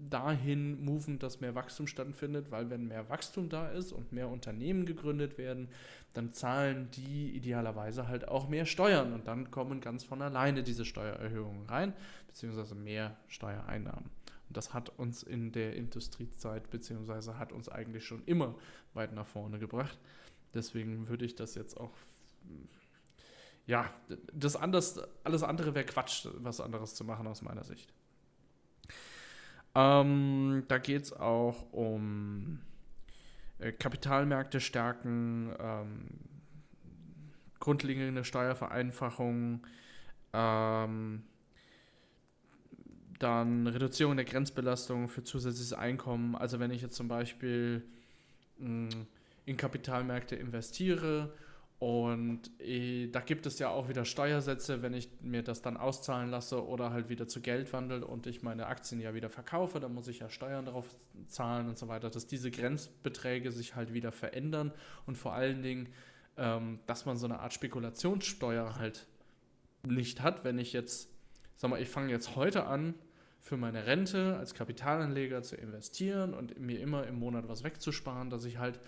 [0.09, 4.85] dahin moven, dass mehr Wachstum stattfindet, weil wenn mehr Wachstum da ist und mehr Unternehmen
[4.85, 5.69] gegründet werden,
[6.13, 10.83] dann zahlen die idealerweise halt auch mehr Steuern und dann kommen ganz von alleine diese
[10.83, 11.93] Steuererhöhungen rein,
[12.27, 14.16] beziehungsweise mehr Steuereinnahmen.
[14.49, 18.55] Das hat uns in der Industriezeit, beziehungsweise hat uns eigentlich schon immer
[18.93, 19.97] weit nach vorne gebracht.
[20.53, 21.91] Deswegen würde ich das jetzt auch,
[23.65, 23.93] ja,
[24.33, 27.93] das anders, alles andere wäre Quatsch, was anderes zu machen aus meiner Sicht.
[29.75, 32.61] Ähm, da geht es auch um
[33.59, 36.07] äh, Kapitalmärkte stärken, ähm,
[37.59, 39.67] grundlegende Steuervereinfachung,
[40.33, 41.23] ähm,
[43.19, 46.35] dann Reduzierung der Grenzbelastung für zusätzliches Einkommen.
[46.35, 47.83] Also wenn ich jetzt zum Beispiel
[48.57, 49.07] mh, mm,
[49.45, 51.33] in Kapitalmärkte investiere
[51.79, 56.31] und äh, da gibt es ja auch wieder Steuersätze, wenn ich mir das dann auszahlen
[56.31, 59.93] lasse oder halt wieder zu Geld wandelt und ich meine Aktien ja wieder verkaufe, dann
[59.93, 60.87] muss ich ja Steuern darauf
[61.27, 64.71] zahlen und so weiter, dass diese Grenzbeträge sich halt wieder verändern
[65.05, 65.87] und vor allen Dingen,
[66.35, 69.05] ähm, dass man so eine Art Spekulationssteuer halt
[69.85, 71.09] nicht hat, wenn ich jetzt,
[71.55, 72.95] sag mal, ich fange jetzt heute an,
[73.41, 78.45] für meine Rente als Kapitalanleger zu investieren und mir immer im Monat was wegzusparen, dass
[78.45, 78.79] ich halt,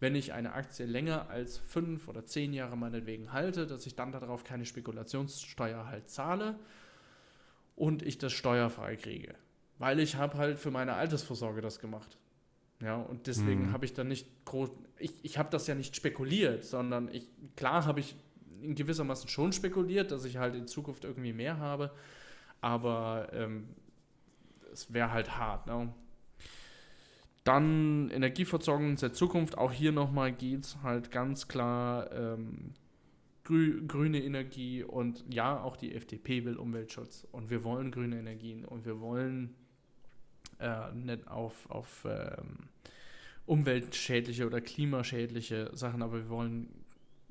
[0.00, 4.12] wenn ich eine Aktie länger als fünf oder zehn Jahre meinetwegen halte, dass ich dann
[4.12, 6.58] darauf keine Spekulationssteuer halt zahle
[7.74, 9.34] und ich das steuerfrei kriege.
[9.78, 12.18] Weil ich habe halt für meine Altersvorsorge das gemacht.
[12.80, 13.72] Ja, und deswegen mhm.
[13.72, 17.86] habe ich dann nicht groß, ich, ich habe das ja nicht spekuliert, sondern ich, klar
[17.86, 18.16] habe ich
[18.62, 21.90] in gewissermaßen schon spekuliert, dass ich halt in Zukunft irgendwie mehr habe,
[22.60, 23.68] aber ähm,
[24.76, 25.66] es wäre halt hart.
[25.66, 25.92] Ne?
[27.44, 29.56] Dann Energieversorgung der Zukunft.
[29.56, 32.74] Auch hier nochmal geht es halt ganz klar ähm,
[33.44, 38.64] grü grüne Energie und ja, auch die FDP will Umweltschutz und wir wollen grüne Energien
[38.64, 39.54] und wir wollen
[40.58, 42.68] äh, nicht auf, auf ähm,
[43.46, 46.68] umweltschädliche oder klimaschädliche Sachen, aber wir wollen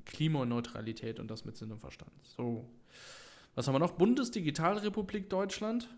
[0.05, 2.11] Klimaneutralität und das mit Sinn und Verstand.
[2.23, 2.65] So.
[3.55, 3.91] Was haben wir noch?
[3.91, 5.89] Bundesdigitalrepublik Deutschland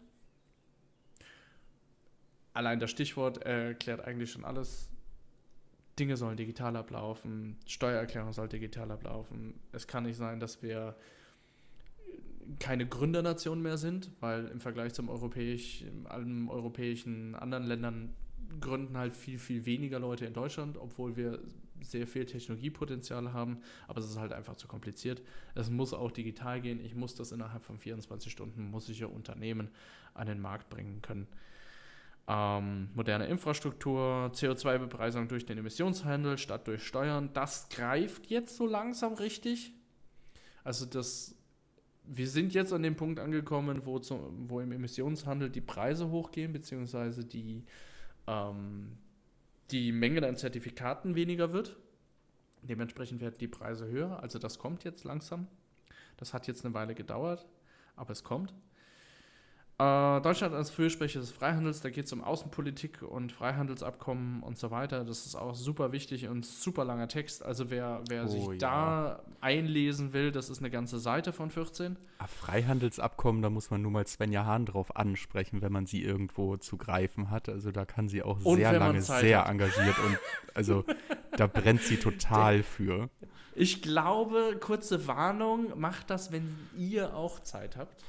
[2.58, 4.89] allein das Stichwort erklärt eigentlich schon alles.
[6.00, 9.60] Dinge sollen digital ablaufen, Steuererklärung soll digital ablaufen.
[9.72, 10.96] Es kann nicht sein, dass wir
[12.60, 18.13] keine Gründernation mehr sind, weil im Vergleich zum europäisch, allen europäischen anderen Ländern
[18.60, 21.39] gründen halt viel, viel weniger Leute in Deutschland, obwohl wir
[21.82, 25.22] sehr viel Technologiepotenzial haben, aber es ist halt einfach zu kompliziert.
[25.54, 26.84] Es muss auch digital gehen.
[26.84, 29.70] Ich muss das innerhalb von 24 Stunden, muss ich ja Unternehmen
[30.13, 31.28] an den Markt bringen können
[32.28, 37.30] ähm, moderne Infrastruktur, CO2-Bepreisung durch den Emissionshandel statt durch Steuern.
[37.34, 39.74] Das greift jetzt so langsam richtig.
[40.63, 41.36] Also das,
[42.04, 46.52] wir sind jetzt an dem Punkt angekommen, wo, zu, wo im Emissionshandel die Preise hochgehen,
[46.52, 47.63] beziehungsweise die,
[48.28, 48.98] ähm,
[49.72, 51.78] die Menge an Zertifikaten weniger wird.
[52.62, 54.22] Dementsprechend werden die Preise höher.
[54.22, 55.48] Also das kommt jetzt langsam.
[56.18, 57.48] Das hat jetzt eine Weile gedauert,
[57.96, 58.54] aber es kommt.
[59.80, 64.72] Äh, Deutschland als Fürsprecher des Freihandels, da geht es um Außenpolitik und Freihandelsabkommen und so
[64.72, 65.04] weiter.
[65.06, 67.44] Das ist auch super wichtig und super langer Text.
[67.46, 68.56] Also wer, wer Oh, sich ja.
[68.58, 71.96] da einlesen will, das ist eine ganze Seite von 14.
[72.18, 76.58] Ah, Freihandelsabkommen, da muss man nur mal Svenja Hahn drauf ansprechen, wenn man sie irgendwo
[76.58, 77.48] zu greifen hat.
[77.48, 79.50] Also da kann sie auch Und sehr lange sehr hat.
[79.52, 80.18] engagiert und
[80.56, 80.86] also
[81.38, 83.10] da brennt sie total für.
[83.54, 88.04] Ich glaube, kurze Warnung, macht das, wenn ihr auch Zeit habt.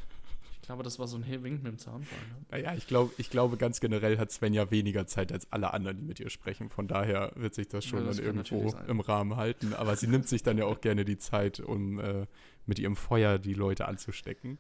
[0.69, 2.19] Ich glaube, das war so ein Wink mit dem Zaunfall.
[2.19, 2.45] Ne?
[2.51, 6.03] Naja, ich, glaub, ich glaube, ganz generell hat Svenja weniger Zeit als alle anderen, die
[6.03, 6.69] mit ihr sprechen.
[6.69, 9.73] Von daher wird sich das schon Ja, das dann irgendwo im Rahmen halten.
[9.73, 12.27] Aber sie nimmt sich dann ja auch gerne die Zeit, um äh,
[12.67, 14.59] mit ihrem Feuer die Leute anzustecken.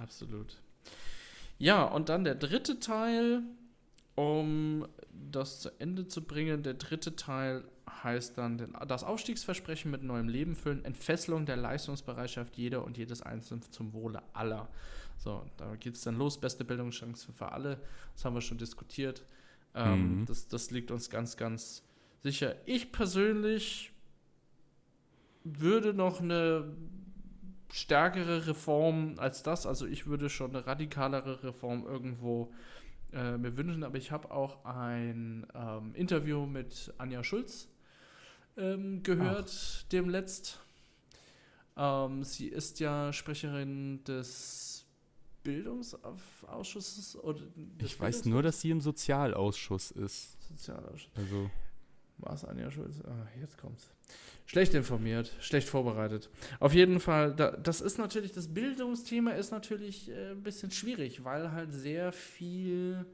[0.00, 0.56] Absolut.
[1.58, 3.42] Ja, und dann der dritte Teil,
[4.14, 6.62] um das zu Ende zu bringen.
[6.62, 7.62] Der dritte Teil
[8.02, 13.60] heißt dann das Aufstiegsversprechen mit neuem Leben füllen, Entfesselung der Leistungsbereitschaft jeder und jedes Einzelnen
[13.70, 14.68] zum Wohle aller.
[15.16, 17.80] So, da geht es dann los, beste Bildungschancen für alle.
[18.14, 19.24] Das haben wir schon diskutiert.
[19.74, 20.26] Ähm, Mhm.
[20.26, 21.82] das, das liegt uns ganz, ganz
[22.22, 22.56] sicher.
[22.66, 23.92] Ich persönlich
[25.44, 26.72] würde noch eine
[27.72, 29.66] stärkere Reform als das.
[29.66, 32.52] Also ich würde schon eine radikalere Reform irgendwo
[33.12, 37.68] äh, mir wünschen, aber ich habe auch ein ähm, Interview mit Anja Schulz
[38.56, 40.60] ähm, gehört, demletzt.
[41.76, 44.75] Ähm, sie ist ja Sprecherin des
[45.46, 47.40] Bildungsausschusses oder
[47.82, 50.36] Ich weiß nur, dass sie im Sozialausschuss ist.
[50.48, 51.10] Sozialausschuss.
[51.14, 51.50] Also,
[52.18, 53.00] War es Anja Schulz?
[53.04, 53.92] Ah, jetzt kommt's.
[54.46, 56.30] Schlecht informiert, schlecht vorbereitet.
[56.60, 61.24] Auf jeden Fall, da, das ist natürlich, das Bildungsthema ist natürlich äh, ein bisschen schwierig,
[61.24, 63.04] weil halt sehr viel,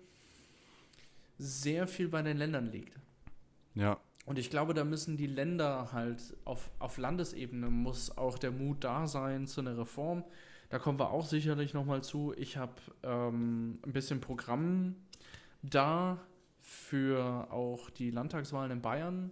[1.39, 2.97] sehr viel bei den Ländern liegt.
[3.75, 3.99] ja.
[4.25, 8.85] Und ich glaube, da müssen die Länder halt auf, auf Landesebene muss auch der Mut
[8.85, 10.23] da sein zu einer Reform.
[10.73, 12.33] Da kommen wir auch sicherlich nochmal zu.
[12.39, 14.97] Ich habe ähm, ein bisschen Programm
[15.61, 16.17] da
[16.63, 19.31] für auch die Landtagswahlen in Bayern.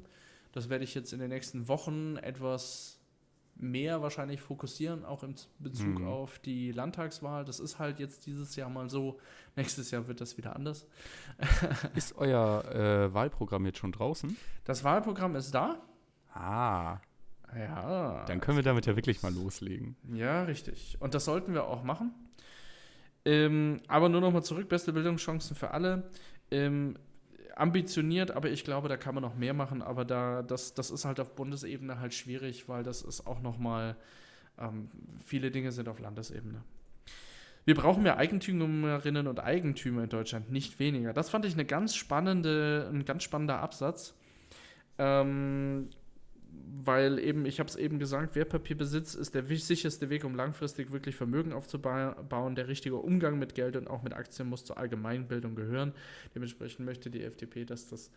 [0.53, 2.99] Das werde ich jetzt in den nächsten Wochen etwas
[3.57, 6.09] mehr wahrscheinlich fokussieren, auch im Bezug Mhm.
[6.09, 7.47] auf die Landtagswahl.
[7.47, 9.19] Das ist halt jetzt dieses Jahr mal so.
[9.57, 10.87] Nächstes Jahr wird das wieder anders.
[11.95, 14.37] Ist euer äh, Wahlprogramm jetzt schon draußen?
[14.65, 15.81] Das Wahlprogramm ist da.
[16.35, 16.99] Ah,
[17.57, 18.25] Ja.
[18.27, 19.97] dann können wir damit ja wirklich mal loslegen.
[20.13, 20.97] Ja, richtig.
[21.01, 22.15] Und das sollten wir auch machen.
[23.25, 26.11] Ähm, aber nur noch mal zurück, beste Bildungschancen für alle.
[26.51, 26.97] Ähm,
[27.57, 29.83] ambitioniert, aber ich glaube, da kann man noch mehr machen.
[29.83, 33.59] Aber da, das, das ist halt auf Bundesebene halt schwierig, weil das ist auch noch
[33.59, 33.97] mal,
[34.59, 34.91] ähm,
[35.25, 36.63] viele Dinge sind auf Landesebene.
[37.67, 41.13] Wir brauchen mehr Eigentümerinnen und Eigentümer in Deutschland, nicht weniger.
[41.13, 44.15] Das fand ich eine ganz spannende, ein ganz spannender Absatz.
[44.99, 45.91] Ähm,
[46.85, 51.17] weil eben, ich habe es eben gesagt, Wertpapierbesitz ist der sicherste Weg, um langfristig wirklich
[51.17, 52.55] Vermögen aufzubauen.
[52.55, 55.93] Der richtige Umgang mit Geld und auch mit Aktien muss zur Allgemeinbildung gehören.
[56.35, 58.11] Dementsprechend möchte die FDP, dass das,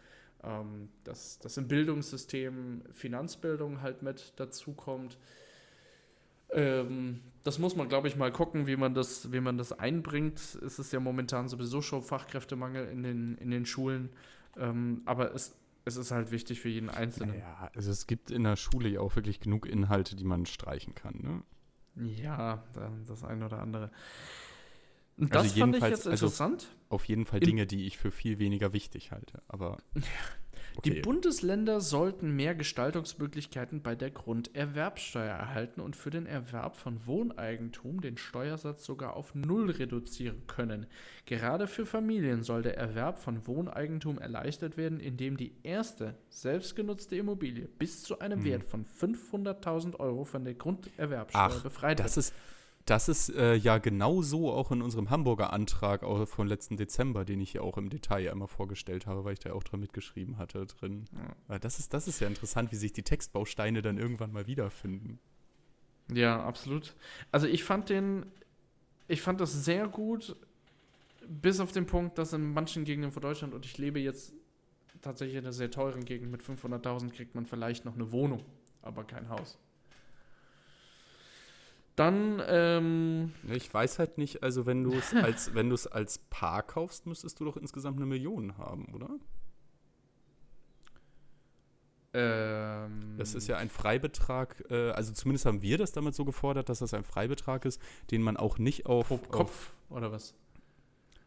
[0.43, 5.17] ähm, dass, dass im Bildungssystem Finanzbildung halt mit dazukommt.
[6.51, 10.39] Ähm, das muss man, glaube ich, mal gucken, wie man das, wie man das einbringt.
[10.65, 14.09] Es ist ja momentan sowieso schon Fachkräftemangel in den, in den Schulen.
[14.55, 17.37] Ähm, aber es, es ist halt wichtig für jeden Einzelnen.
[17.39, 20.95] Ja, also es gibt in der Schule ja auch wirklich genug Inhalte, die man streichen
[20.95, 21.43] kann.
[21.95, 22.05] Ne?
[22.15, 23.91] Ja, da- das eine oder andere.
[25.19, 26.75] Also das fand ich jetzt also interessant.
[26.89, 29.41] Auf jeden Fall In- Dinge, die ich für viel weniger wichtig halte.
[29.47, 29.77] Aber
[30.83, 31.01] Die.
[31.01, 38.17] Bundesländer sollten mehr Gestaltungsmöglichkeiten bei der Grunderwerbsteuer erhalten und für den Erwerb von Wohneigentum den
[38.17, 40.87] Steuersatz sogar auf Null reduzieren können.
[41.25, 47.67] Gerade für Familien soll der Erwerb von Wohneigentum erleichtert werden, indem die erste selbstgenutzte Immobilie
[47.79, 48.45] bis zu einem Hm.
[48.45, 52.25] Wert von 500.000 Euro von der Grunderwerbsteuer Ach, befreit das wird.
[52.25, 52.33] ist,
[52.85, 57.23] das ist äh, ja genau so auch in unserem Hamburger Antrag auch von letzten Dezember,
[57.23, 60.37] den ich hier auch im Detail einmal vorgestellt habe, weil ich da auch dran mitgeschrieben
[60.37, 61.05] hatte drin.
[61.47, 61.55] Ja.
[61.55, 65.19] Äh, Das ist, das ist ja interessant, wie sich die Textbausteine dann irgendwann mal wiederfinden.
[66.11, 66.95] Ja, absolut.
[67.31, 68.25] Also ich fand den,
[69.07, 70.35] ich fand das sehr gut,
[71.27, 74.33] bis auf den Punkt, dass in manchen Gegenden von Deutschland, und ich lebe jetzt
[75.01, 78.43] tatsächlich in einer sehr teuren Gegend, mit 500.000 kriegt man vielleicht noch eine Wohnung,
[78.81, 79.57] aber kein Haus.
[81.95, 86.17] Dann, ähm, Ich weiß halt nicht, also wenn du es als, wenn du es als
[86.17, 89.09] Paar kaufst, müsstest du doch insgesamt eine Million haben, oder?
[92.13, 96.69] ähm Das ist ja ein Freibetrag, äh, also zumindest haben wir das damit so gefordert,
[96.69, 100.35] dass das ein Freibetrag ist, den man auch nicht auf, pro auf Kopf oder was?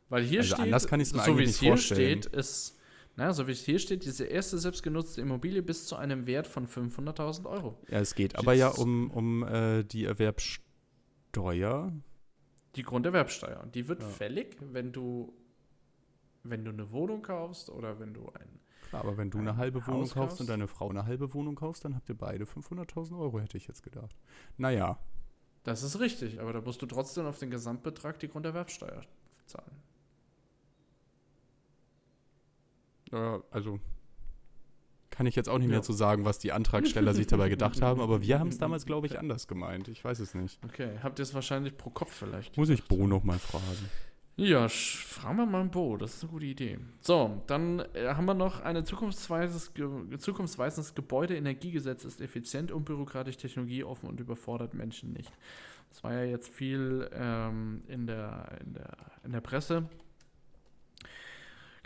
[0.08, 2.22] Weil hier Also steht, anders kann ich's mir so wie es hier vorstellen.
[2.22, 2.75] steht, ist,
[3.16, 6.66] na, so wie es hier steht, diese erste selbstgenutzte Immobilie bis zu einem Wert von
[6.68, 7.78] 500.000 Euro.
[7.88, 11.92] Ja, es geht aber ja um, um äh, die Erwerbssteuer.
[12.76, 13.60] Die Grunderwerbsteuer.
[13.62, 14.08] Und die wird Ja.
[14.08, 15.32] fällig, wenn du,
[16.42, 18.60] wenn du eine Wohnung kaufst oder wenn du ein.
[18.90, 20.40] Klar, aber wenn du Ein eine halbe Wohnung Haus kaufst kaufst?
[20.42, 23.66] und deine Frau eine halbe Wohnung kaufst, dann habt ihr beide 500.000 Euro, hätte ich
[23.66, 24.14] jetzt gedacht.
[24.58, 24.98] Naja,
[25.64, 29.02] Das ist richtig, aber da musst du trotzdem auf den Gesamtbetrag die Grunderwerbsteuer
[29.46, 29.72] zahlen.
[33.16, 33.78] Äh, also
[35.10, 35.82] kann ich jetzt auch nicht mehr Ja.
[35.82, 39.06] zu sagen, was die Antragsteller sich dabei gedacht haben, aber wir haben es damals, glaube
[39.06, 39.88] ich, anders gemeint.
[39.88, 40.58] Ich weiß es nicht.
[40.64, 42.56] Okay, habt ihr es wahrscheinlich pro Kopf vielleicht?
[42.58, 42.98] Muss ich gedacht?
[43.00, 43.88] Bo nochmal fragen.
[44.38, 46.78] Ja, fragen wir mal Bo, das ist eine gute Idee.
[47.00, 54.06] So, dann äh, haben wir noch ein zukunftsweisendes, Ge zukunftsweisendes Gebäudeenergiegesetz ist effizient, unbürokratisch, technologieoffen
[54.10, 55.32] und überfordert Menschen nicht.
[55.88, 59.88] Das war ja jetzt viel ähm, in, der, in, der, in der Presse.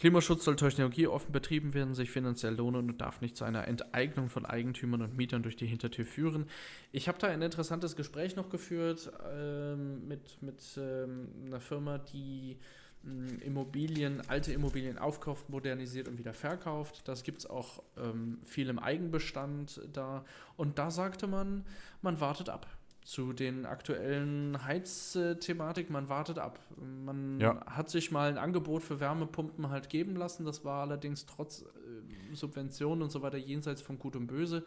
[0.01, 4.47] Klimaschutz soll technologieoffen betrieben werden, sich finanziell lohnen und darf nicht zu einer Enteignung von
[4.47, 6.47] Eigentümern und Mietern durch die Hintertür führen.
[6.91, 12.57] Ich habe da ein interessantes Gespräch noch geführt ähm, mit, mit ähm, einer Firma, die
[13.03, 17.07] mh, Immobilien, alte Immobilien aufkauft, modernisiert und wieder verkauft.
[17.07, 20.25] Das gibt es auch ähm, viel im Eigenbestand da.
[20.57, 21.67] Und da sagte man,
[22.01, 22.67] man wartet ab.
[23.11, 26.61] Zu den aktuellen Heizthematik, man wartet ab.
[27.05, 27.61] Man Ja.
[27.67, 30.45] hat sich mal ein Angebot für Wärmepumpen halt geben lassen.
[30.45, 34.65] Das war allerdings trotz äh, Subventionen und so weiter jenseits von Gut und Böse.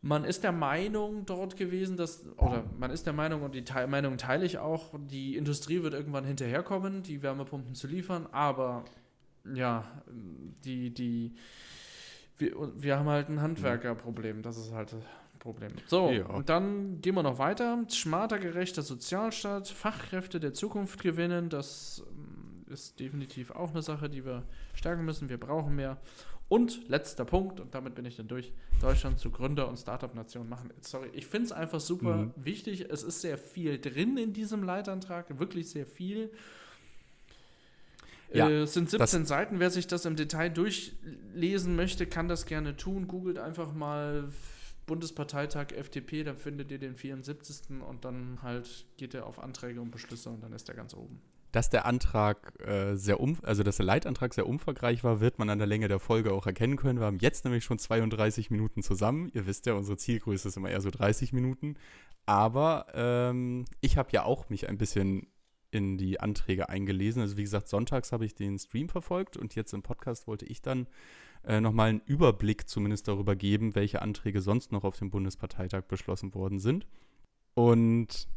[0.00, 3.86] Man ist der Meinung dort gewesen, dass, oder man ist der Meinung, und die Teil
[3.86, 8.84] Meinung teile ich auch, die Industrie wird irgendwann hinterherkommen, die Wärmepumpen zu liefern, aber
[9.54, 9.84] ja,
[10.64, 11.36] die, die,
[12.36, 12.50] wir,
[12.82, 14.96] wir haben halt ein Handwerkerproblem, das ist halt
[15.42, 15.72] Problem.
[15.86, 16.26] So, Ja.
[16.26, 17.84] und dann gehen wir noch weiter.
[17.90, 24.24] Smarter, gerechter Sozialstaat, Fachkräfte der Zukunft gewinnen, das ähm, ist definitiv auch eine Sache, die
[24.24, 25.28] wir stärken müssen.
[25.28, 25.98] Wir brauchen mehr.
[26.48, 30.70] Und letzter Punkt, und damit bin ich dann durch, Deutschland zu Gründer- und Startup-Nation machen.
[30.80, 32.32] Sorry, ich finde es einfach super Mhm.
[32.36, 32.86] wichtig.
[32.90, 36.30] Es ist sehr viel drin in diesem Leitantrag, wirklich sehr viel.
[38.32, 39.60] Ja, äh, es sind 17 das- Seiten.
[39.60, 43.08] Wer sich das im Detail durchlesen möchte, kann das gerne tun.
[43.08, 44.28] Googelt einfach mal
[44.92, 47.80] Bundesparteitag FDP, dann findet ihr den 74.
[47.80, 51.22] und dann halt geht er auf Anträge und Beschlüsse und dann ist er ganz oben.
[51.50, 55.48] Dass der Antrag äh, sehr um, also dass der Leitantrag sehr umfangreich war, wird man
[55.48, 56.98] an der Länge der Folge auch erkennen können.
[56.98, 59.30] Wir haben jetzt nämlich schon 32 Minuten zusammen.
[59.32, 61.76] Ihr wisst ja, unsere Zielgröße ist immer eher so 30 Minuten.
[62.26, 65.26] Aber ähm, ich habe ja auch mich ein bisschen
[65.70, 67.22] in die Anträge eingelesen.
[67.22, 70.60] Also wie gesagt, sonntags habe ich den Stream verfolgt und jetzt im Podcast wollte ich
[70.60, 70.86] dann
[71.44, 76.34] äh, nochmal einen Überblick zumindest darüber geben, welche Anträge sonst noch auf dem Bundesparteitag beschlossen
[76.34, 76.86] worden sind.
[77.54, 78.28] Und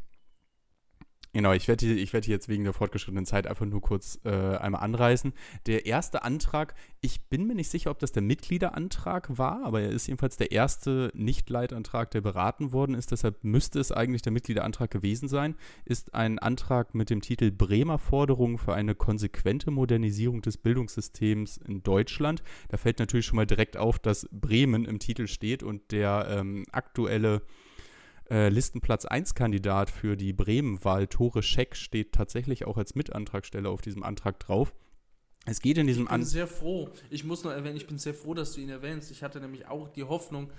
[1.35, 4.81] Genau, ich werde ich werd jetzt wegen der fortgeschrittenen Zeit einfach nur kurz äh, einmal
[4.81, 5.33] anreißen.
[5.65, 9.89] Der erste Antrag, ich bin mir nicht sicher, ob das der Mitgliederantrag war, aber er
[9.89, 13.11] ist jedenfalls der erste Nicht-Leitantrag, der beraten worden ist.
[13.11, 15.55] Deshalb müsste es eigentlich der Mitgliederantrag gewesen sein.
[15.83, 21.83] Ist ein Antrag mit dem Titel Bremer Forderungen für eine konsequente Modernisierung des Bildungssystems in
[21.83, 22.43] Deutschland.
[22.69, 26.63] Da fällt natürlich schon mal direkt auf, dass Bremen im Titel steht und der ähm,
[26.71, 27.41] aktuelle
[28.29, 34.03] äh, Listenplatz 1-Kandidat für die Bremen-Wahl, Tore Scheck, steht tatsächlich auch als Mitantragsteller auf diesem
[34.03, 34.73] Antrag drauf.
[35.45, 36.89] Es geht in diesem Ich bin An sehr froh.
[37.09, 39.11] Ich muss nur erwähnen, ich bin sehr froh, dass du ihn erwähnst.
[39.11, 40.49] Ich hatte nämlich auch die Hoffnung,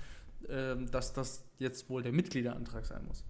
[0.48, 3.24] ähm, dass das jetzt wohl der Mitgliederantrag sein muss.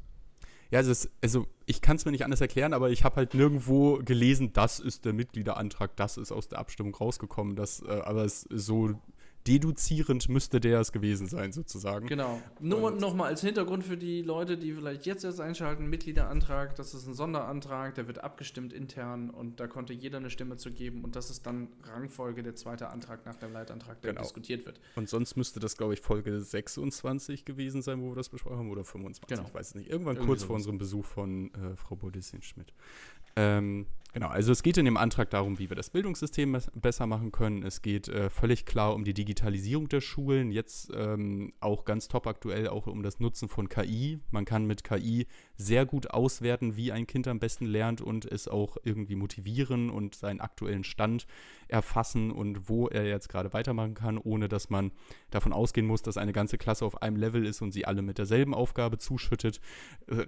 [0.71, 3.35] Ja, also, es, also ich kann es mir nicht anders erklären, aber ich habe halt
[3.35, 7.57] nirgendwo gelesen, das ist der Mitgliederantrag, das ist aus der Abstimmung rausgekommen.
[7.57, 9.01] Das, äh, aber es ist so
[9.47, 12.07] deduzierend müsste der es gewesen sein, sozusagen.
[12.07, 12.41] Genau.
[12.61, 17.07] Nur nochmal als Hintergrund für die Leute, die vielleicht jetzt erst einschalten, Mitgliederantrag, das ist
[17.07, 21.17] ein Sonderantrag, der wird abgestimmt intern und da konnte jeder eine Stimme zu geben und
[21.17, 24.23] das ist dann Rangfolge der zweite Antrag nach dem Leitantrag, der Genau.
[24.23, 24.81] diskutiert wird.
[24.97, 28.71] Und sonst müsste das, glaube ich, Folge 26 gewesen sein, wo wir das besprochen haben,
[28.71, 29.49] oder 25, Genau.
[29.49, 29.91] ich weiß es nicht.
[29.91, 30.61] Irgendwann Irgendwie kurz vor sowas.
[30.61, 32.73] unserem Besuch von äh, Frau Bodissin-Schmidt.
[33.39, 37.07] Ähm, genau, also es geht in dem Antrag darum, wie wir das Bildungssystem bes- besser
[37.07, 37.63] machen können.
[37.63, 42.27] Es geht äh, völlig klar um die Digitalisierung der Schulen, jetzt ähm, auch ganz top
[42.27, 44.21] aktuell auch um das Nutzen von KI.
[44.31, 48.49] Man kann mit KI sehr gut auswerten, wie ein Kind am besten lernt und es
[48.49, 51.27] auch irgendwie motivieren und seinen aktuellen Stand
[51.69, 54.93] erfassen und wo er jetzt gerade weitermachen kann, ohne dass man
[55.31, 58.17] davon ausgehen muss, dass eine ganze Klasse auf einem Level ist und sie alle mit
[58.17, 59.61] derselben Aufgabe zuschüttet.
[60.07, 60.27] Äh,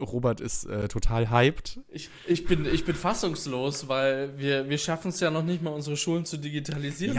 [0.00, 1.80] Robert ist äh, total hyped.
[1.88, 5.70] Ich, ich, bin, ich bin fassungslos, weil wir, wir schaffen es ja noch nicht mal,
[5.70, 7.16] unsere Schulen zu digitalisieren.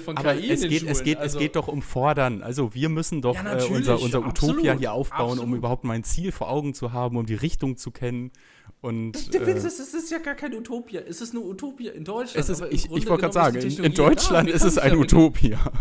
[0.00, 0.92] von aber KI es, geht, Schulen.
[0.92, 2.42] es, geht, also, es geht doch um Fordern.
[2.42, 5.58] Also wir müssen doch Ja, äh, unser, unser Utopia absolut, hier aufbauen, um absolut.
[5.58, 8.32] überhaupt mal ein Ziel vor Augen zu haben, um die Richtung zu kennen.
[8.80, 11.00] Und, Der Witz äh, ist, es ist ja gar kein Utopia.
[11.00, 12.48] Es ist eine Utopia in Deutschland.
[12.48, 15.72] ist, aber ich, ich wollte gerade sagen, in, Deutschland ist es ein ja Utopia.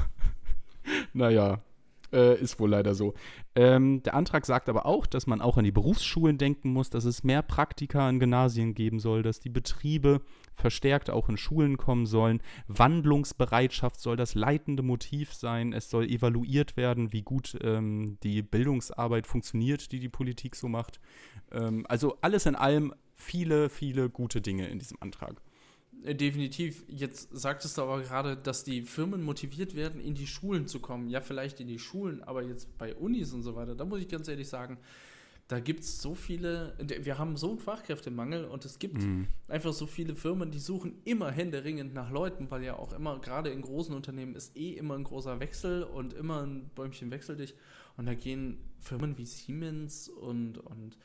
[1.13, 1.61] naja.
[2.13, 3.15] Äh, ist wohl leider so.
[3.53, 7.03] Ähm, der Antrag sagt aber auch, dass man auch an die Berufsschulen denken muss, dass
[7.03, 10.21] es mehr Praktika an Gymnasien geben soll, dass die Betriebe
[10.53, 12.41] verstärkt auch in Schulen kommen sollen.
[12.67, 15.73] Wandlungsbereitschaft soll das leitende Motiv sein.
[15.73, 21.01] Es soll evaluiert werden, wie gut ähm, die Bildungsarbeit funktioniert, die die Politik so macht.
[21.51, 25.41] Ähm, also alles in allem viele, viele gute Dinge in diesem Antrag.
[26.07, 26.83] Äh, definitiv.
[26.87, 31.09] Jetzt sagtest du aber gerade, dass die Firmen motiviert werden, in die Schulen zu kommen.
[31.09, 34.07] Ja, vielleicht in die Schulen, aber jetzt bei Unis und so weiter, da muss ich
[34.07, 34.77] ganz ehrlich sagen,
[35.49, 39.27] da gibt es so viele, wir haben so einen Fachkräftemangel und es gibt mhm.
[39.47, 43.49] einfach so viele Firmen, die suchen immer händeringend nach Leuten, weil ja auch immer, gerade
[43.49, 47.53] in großen Unternehmen, ist eh immer ein großer Wechsel und immer ein Bäumchen wechsel dich.
[47.95, 50.97] Und da gehen Firmen wie Siemens und, und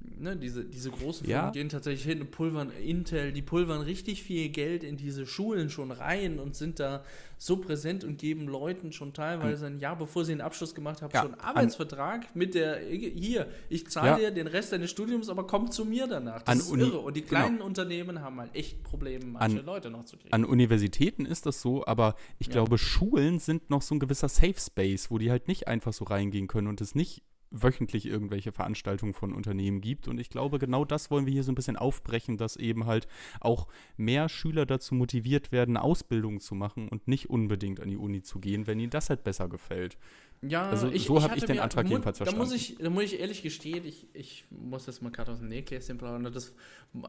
[0.00, 1.50] Ne, diese, diese großen Firmen ja.
[1.50, 5.90] gehen tatsächlich hin und pulvern Intel, die pulvern richtig viel Geld in diese Schulen schon
[5.90, 7.02] rein und sind da
[7.36, 11.12] so präsent und geben Leuten schon teilweise ein Jahr, bevor sie einen Abschluss gemacht haben,
[11.14, 14.30] ja, schon einen Arbeitsvertrag mit der, hier, ich zahle ja.
[14.30, 16.42] dir den Rest deines Studiums, aber komm zu mir danach.
[16.42, 16.98] Das an ist Uni irre.
[16.98, 17.30] Und die genau.
[17.30, 17.66] kleinen genau.
[17.66, 20.32] Unternehmen haben halt echt Probleme, manche an, Leute noch zu kriegen.
[20.32, 24.58] An Universitäten ist das so, aber ich glaube, Schulen sind noch so ein gewisser Safe
[24.58, 29.14] Space, wo die halt nicht einfach so reingehen können und es nicht wöchentlich irgendwelche Veranstaltungen
[29.14, 30.08] von Unternehmen gibt.
[30.08, 33.08] Und ich glaube, genau das wollen wir hier so ein bisschen aufbrechen, dass eben halt
[33.40, 38.22] auch mehr Schüler dazu motiviert werden, Ausbildung zu machen und nicht unbedingt an die Uni
[38.22, 39.96] zu gehen, wenn ihnen das halt besser gefällt.
[40.40, 42.40] Ja, also ich, so habe ich den Antrag jedenfalls verstanden.
[42.40, 45.38] Da muss, ich, da muss ich ehrlich gestehen, ich, ich muss das mal gerade aus
[45.40, 46.32] dem Nähkästchen plaudern.
[46.32, 46.54] Das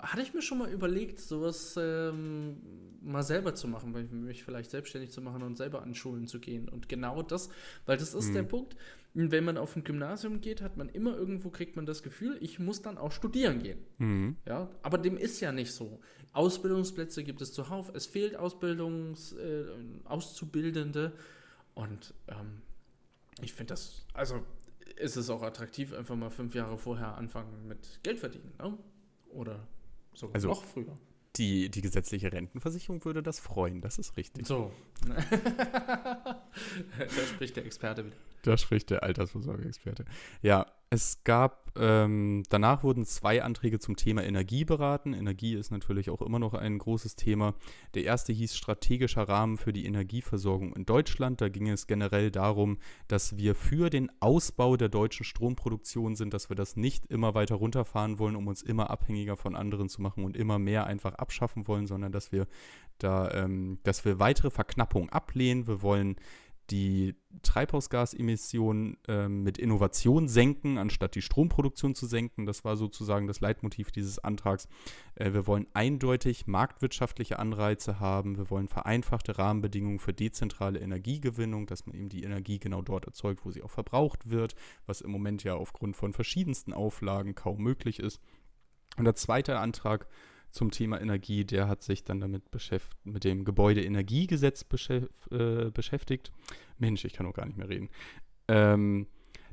[0.02, 2.58] hatte ich mir schon mal überlegt, sowas ähm,
[3.02, 3.94] mal selber zu machen,
[4.26, 6.70] mich vielleicht selbstständig zu machen und selber an Schulen zu gehen.
[6.70, 7.50] Und genau das,
[7.86, 8.34] weil das ist hm.
[8.34, 8.76] der Punkt,
[9.14, 12.60] wenn man auf ein Gymnasium geht, hat man immer irgendwo, kriegt man das Gefühl, ich
[12.60, 13.80] muss dann auch studieren gehen.
[13.98, 14.38] Mhm.
[14.46, 16.00] Ja, aber dem ist ja nicht so.
[16.34, 19.66] Ausbildungsplätze gibt es zuhauf, es fehlt Ausbildungs, äh,
[20.06, 21.14] Auszubildende
[21.74, 22.62] und ähm,
[23.42, 24.44] ich finde das, also
[24.98, 28.78] ist es auch attraktiv, einfach mal fünf Jahre vorher anfangen mit Geld verdienen, ne?
[29.30, 29.68] Oder
[30.14, 30.98] sogar also, noch früher.
[31.36, 34.46] Die, die gesetzliche Rentenversicherung würde das freuen, das ist richtig.
[34.46, 34.72] So.
[35.08, 36.44] da
[37.28, 38.16] spricht der Experte wieder.
[38.44, 40.06] Da spricht der Altersvorsorgeexperte.
[40.42, 45.14] Ja, es gab, ähm, danach wurden zwei Anträge zum Thema Energie beraten.
[45.14, 47.54] Energie ist natürlich auch immer noch ein großes Thema.
[47.94, 51.42] Der erste hieß strategischer Rahmen für die Energieversorgung in Deutschland.
[51.42, 56.50] Da ging es generell darum, dass wir für den Ausbau der deutschen Stromproduktion sind, dass
[56.50, 60.24] wir das nicht immer weiter runterfahren wollen, um uns immer abhängiger von anderen zu machen
[60.24, 62.48] und immer mehr einfach abschaffen wollen, sondern dass wir
[62.98, 65.68] da, ähm, dass wir weitere Verknappung ablehnen.
[65.68, 66.16] Wir wollen
[66.72, 72.46] die Treibhausgasemissionen äh, mit Innovation senken, anstatt die Stromproduktion zu senken.
[72.46, 74.68] Das war sozusagen das Leitmotiv dieses Antrags.
[75.16, 78.38] Äh, wir wollen eindeutig marktwirtschaftliche Anreize haben.
[78.38, 83.46] Wir wollen vereinfachte Rahmenbedingungen für dezentrale Energiegewinnung, dass man eben die Energie genau dort erzeugt,
[83.46, 84.56] wo sie auch verbraucht wird,
[84.86, 88.20] was im Moment ja aufgrund von verschiedensten Auflagen kaum möglich ist.
[88.98, 90.08] Und der zweite Antrag
[90.52, 92.44] zum Thema Energie, der hat sich dann damit
[93.04, 94.66] mit dem Gebäudeenergiegesetz
[95.32, 96.32] äh, beschäftigt.
[96.78, 97.90] Mensch, ich kann auch gar nicht mehr reden.
[98.48, 99.08] Ähm,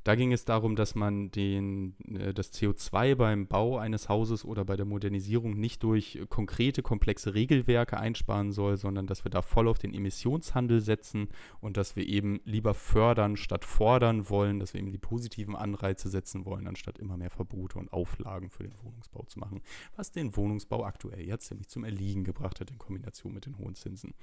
[0.06, 4.64] da ging es darum, dass man den, äh, das CO2 beim Bau eines Hauses oder
[4.64, 9.66] bei der Modernisierung nicht durch konkrete, komplexe Regelwerke einsparen soll, sondern dass wir da voll
[9.66, 11.28] auf den Emissionshandel setzen
[11.60, 16.08] und dass wir eben lieber fördern statt fordern wollen, dass wir eben die positiven Anreize
[16.08, 19.60] setzen wollen, anstatt immer mehr Verbote und Auflagen für den Wohnungsbau zu machen,
[19.96, 23.74] was den Wohnungsbau aktuell ja ziemlich zum Erliegen gebracht hat in Kombination mit den hohen
[23.74, 24.14] Zinsen.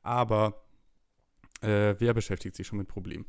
[0.00, 0.62] Aber
[1.64, 3.26] äh, wer beschäftigt sich schon mit Problemen?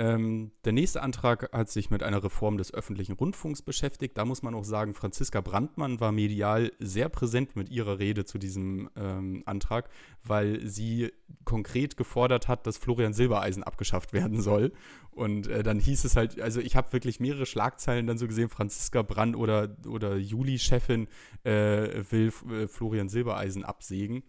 [0.00, 4.16] Ähm, der nächste Antrag hat sich mit einer Reform des öffentlichen Rundfunks beschäftigt.
[4.16, 8.38] Da muss man auch sagen, Franziska Brandmann war medial sehr präsent mit ihrer Rede zu
[8.38, 9.90] diesem ähm, Antrag,
[10.22, 11.10] weil sie
[11.44, 14.72] konkret gefordert hat, dass Florian Silbereisen abgeschafft werden soll.
[15.10, 18.48] Und äh, dann hieß es halt, also ich habe wirklich mehrere Schlagzeilen dann so gesehen,
[18.48, 21.08] Franziska Brand oder, oder Juli-Chefin
[21.42, 24.22] äh, will äh, Florian Silbereisen absägen.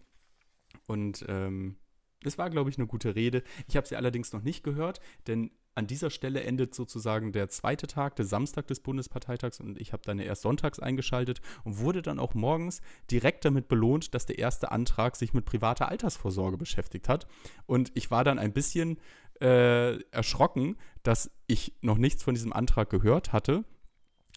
[0.88, 1.76] Und ähm,
[2.22, 3.42] das war, glaube ich, eine gute Rede.
[3.68, 7.86] Ich habe sie allerdings noch nicht gehört, denn an dieser Stelle endet sozusagen der zweite
[7.86, 12.18] Tag, der Samstag des Bundesparteitags und ich habe dann erst sonntags eingeschaltet und wurde dann
[12.18, 17.26] auch morgens direkt damit belohnt, dass der erste Antrag sich mit privater Altersvorsorge beschäftigt hat.
[17.66, 18.98] Und ich war dann ein bisschen
[19.40, 23.64] äh, erschrocken, dass ich noch nichts von diesem Antrag gehört hatte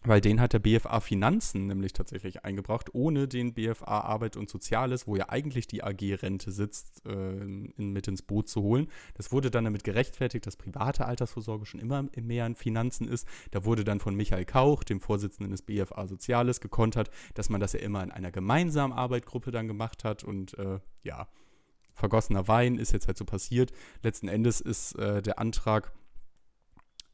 [0.04, 5.06] weil den hat der BFA Finanzen nämlich tatsächlich eingebracht, ohne den BFA Arbeit und Soziales,
[5.06, 8.88] wo ja eigentlich die AG-Rente sitzt, äh, in, mit ins Boot zu holen.
[9.14, 13.26] Das wurde dann damit gerechtfertigt, dass private Altersvorsorge schon immer mehr in Finanzen ist.
[13.50, 17.72] Da wurde dann von Michael Kauch, dem Vorsitzenden des BFA Soziales, gekontert, dass man das
[17.72, 21.28] ja immer in einer gemeinsamen Arbeitgruppe dann gemacht hat und äh, ja,
[21.94, 23.72] vergossener Wein ist jetzt halt so passiert.
[24.02, 25.92] Letzten Endes ist äh, der Antrag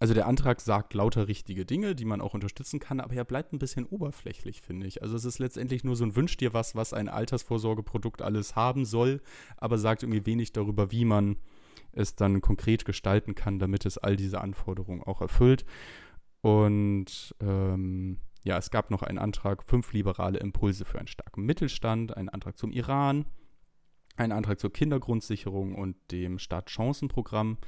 [0.00, 3.52] also der Antrag sagt lauter richtige Dinge, die man auch unterstützen kann, aber er bleibt
[3.52, 5.02] ein bisschen oberflächlich, finde ich.
[5.02, 8.86] Also es ist letztendlich nur so ein Wünsch dir was, was ein Altersvorsorgeprodukt alles haben
[8.86, 9.20] soll,
[9.58, 11.36] aber sagt irgendwie wenig darüber, wie man
[11.92, 15.66] es dann konkret gestalten kann, damit es all diese Anforderungen auch erfüllt.
[16.40, 22.16] Und ähm, ja, es gab noch einen Antrag, fünf liberale Impulse für einen starken Mittelstand,
[22.16, 23.26] einen Antrag zum Iran,
[24.16, 27.58] einen Antrag zur Kindergrundsicherung und dem Startchancenprogramm.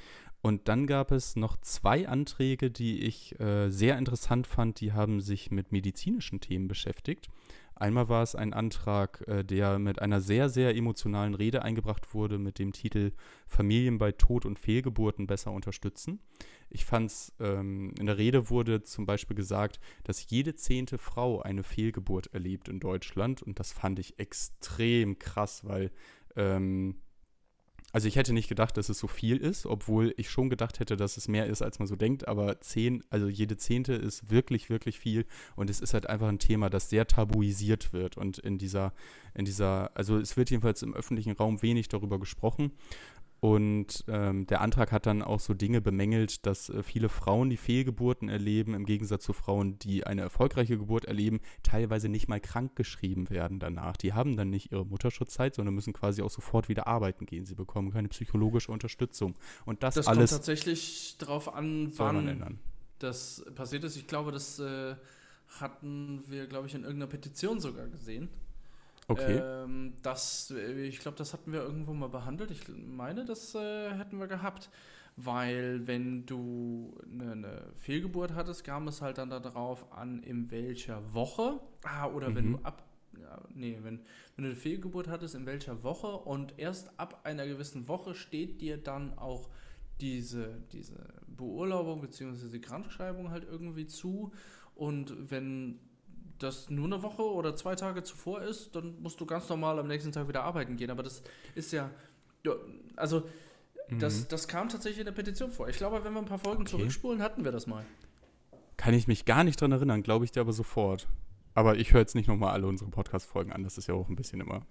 [0.43, 4.80] Und dann gab es noch zwei Anträge, die ich äh, sehr interessant fand.
[4.80, 7.28] Die haben sich mit medizinischen Themen beschäftigt.
[7.76, 12.38] Einmal war es ein Antrag, äh, der mit einer sehr, sehr emotionalen Rede eingebracht wurde
[12.38, 13.12] mit dem Titel
[13.47, 16.20] Familien bei Tod und Fehlgeburten besser unterstützen.
[16.70, 21.40] Ich fand es, ähm, in der Rede wurde zum Beispiel gesagt, dass jede zehnte Frau
[21.40, 25.90] eine Fehlgeburt erlebt in Deutschland und das fand ich extrem krass, weil
[26.36, 26.97] ähm,
[27.93, 30.97] also ich hätte nicht gedacht, dass es so viel ist, obwohl ich schon gedacht hätte,
[30.97, 32.26] dass es mehr ist, als man so denkt.
[32.26, 35.26] Aber zehn, also jede Zehnte ist wirklich, wirklich viel.
[35.57, 38.16] Und es ist halt einfach ein Thema, das sehr tabuisiert wird.
[38.16, 38.95] Und in dieser,
[39.34, 42.72] in dieser, also es wird jedenfalls im öffentlichen Raum wenig darüber gesprochen.
[43.43, 47.57] Und ähm, der Antrag hat dann auch so Dinge bemängelt, dass äh, viele Frauen, die
[47.57, 52.76] Fehlgeburten erleben, im Gegensatz zu Frauen, die eine erfolgreiche Geburt erleben, teilweise nicht mal krank
[52.76, 53.97] geschrieben werden danach.
[53.97, 57.45] Die haben dann nicht ihre Mutterschutzzeit, sondern müssen quasi auch sofort wieder arbeiten gehen.
[57.45, 59.34] Sie bekommen keine psychologische Unterstützung.
[59.64, 62.61] Und das, das alles kommt tatsächlich darauf an, wann
[63.01, 63.97] das passiert ist.
[63.97, 64.95] Ich glaube, das äh,
[65.59, 68.28] hatten wir, glaube ich, in irgendeiner Petition sogar gesehen.
[69.09, 69.40] Okay.
[69.42, 72.50] Ähm, das, äh, ich glaube, das hatten wir irgendwo mal behandelt.
[72.50, 74.70] Ich meine, das äh, hätten wir gehabt.
[75.16, 81.12] Weil wenn du eine, eine, Fehlgeburt hattest, kam es halt dann darauf an, in welcher
[81.12, 81.61] Woche.
[81.82, 82.34] Ah, oder mhm.
[82.34, 82.88] wenn du ab.
[83.20, 83.98] Ja, nee, wenn,
[84.36, 88.62] wenn du eine Fehlgeburt hattest, in welcher Woche und erst ab einer gewissen Woche steht
[88.62, 89.50] dir dann auch
[90.00, 90.96] diese, diese
[91.26, 92.48] Beurlaubung bzw.
[92.48, 94.32] die Krankschreibung halt irgendwie zu.
[94.74, 95.78] Und wenn
[96.43, 99.86] das nur eine Woche oder zwei Tage zuvor ist, dann musst du ganz normal am
[99.86, 100.90] nächsten Tag wieder arbeiten gehen.
[100.90, 101.22] Aber das
[101.55, 101.90] ist ja,
[102.45, 102.53] ja
[102.97, 103.22] also
[103.88, 103.99] mhm.
[103.99, 105.68] das, das kam tatsächlich in der Petition vor.
[105.68, 106.70] Ich glaube, wenn wir ein paar Folgen okay.
[106.70, 107.84] zurückspulen, hatten wir das mal.
[108.76, 111.09] Kann ich mich gar nicht dran erinnern, glaube ich dir aber sofort.
[111.55, 113.62] Aber ich höre jetzt nicht nochmal alle unsere Podcast-Folgen an.
[113.62, 114.62] Das ist ja auch ein bisschen immer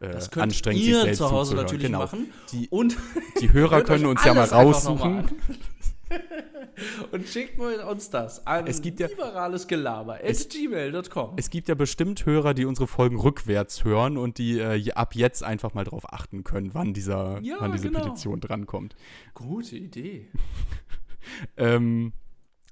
[0.00, 1.98] äh, das könnt anstrengend, ihr sich selbst zu Hause natürlich genau.
[1.98, 2.32] machen.
[2.52, 2.96] Die, und
[3.40, 5.30] die Hörer können uns ja mal raussuchen.
[7.12, 11.34] Und schickt uns das an es gibt ja, liberales Gelaber es, gmail.com.
[11.36, 15.42] Es gibt ja bestimmt Hörer, die unsere Folgen rückwärts hören und die äh, ab jetzt
[15.42, 18.00] einfach mal darauf achten können, wann, dieser, ja, wann diese genau.
[18.00, 18.96] Petition drankommt.
[19.34, 20.28] Gute Idee.
[21.56, 22.12] ähm,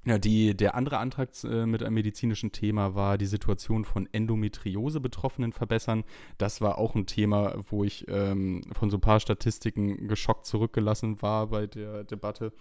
[0.09, 5.53] ja, die, der andere Antrag äh, mit einem medizinischen Thema war die Situation von Endometriose-Betroffenen
[5.53, 6.05] verbessern.
[6.39, 11.20] Das war auch ein Thema, wo ich ähm, von so ein paar Statistiken geschockt zurückgelassen
[11.20, 12.53] war bei der Debatte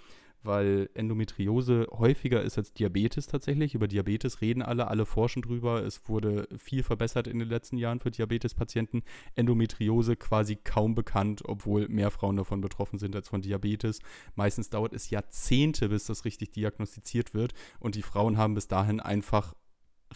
[0.48, 3.76] weil Endometriose häufiger ist als Diabetes tatsächlich.
[3.76, 5.84] Über Diabetes reden alle, alle forschen drüber.
[5.84, 9.04] Es wurde viel verbessert in den letzten Jahren für Diabetespatienten.
[9.36, 14.00] Endometriose quasi kaum bekannt, obwohl mehr Frauen davon betroffen sind als von Diabetes.
[14.36, 19.00] Meistens dauert es Jahrzehnte, bis das richtig diagnostiziert wird und die Frauen haben bis dahin
[19.00, 19.54] einfach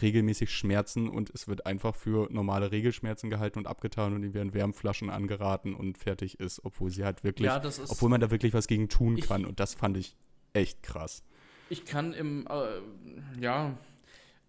[0.00, 4.54] regelmäßig Schmerzen und es wird einfach für normale Regelschmerzen gehalten und abgetan und die werden
[4.54, 8.66] Wärmflaschen angeraten und fertig ist, obwohl sie halt wirklich, ja, obwohl man da wirklich was
[8.66, 10.16] gegen tun ich, kann und das fand ich
[10.54, 11.22] echt krass.
[11.68, 13.76] Ich kann im, äh, ja,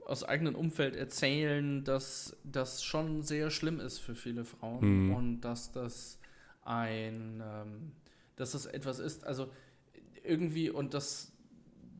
[0.06, 5.14] aus eigenem Umfeld erzählen, dass das schon sehr schlimm ist für viele Frauen mhm.
[5.14, 6.20] und dass das
[6.64, 7.92] ein, ähm,
[8.36, 9.50] dass das etwas ist, also
[10.24, 11.33] irgendwie und das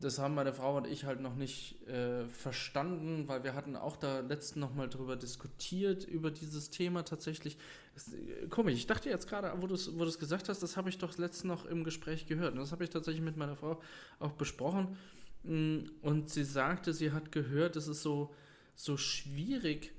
[0.04, 3.96] das haben meine Frau und ich halt noch nicht äh, verstanden, weil wir hatten auch
[3.96, 7.56] da letzten noch mal drüber diskutiert, über dieses Thema tatsächlich.
[7.94, 10.90] Das, äh, komisch, ich dachte jetzt gerade, wo du es wo gesagt hast, das habe
[10.90, 12.52] ich doch letztens noch im Gespräch gehört.
[12.52, 13.80] Und das habe ich tatsächlich mit meiner Frau
[14.18, 14.96] auch besprochen.
[15.42, 18.34] Mm, und sie sagte, sie hat gehört, es ist so,
[18.74, 19.92] so schwierig,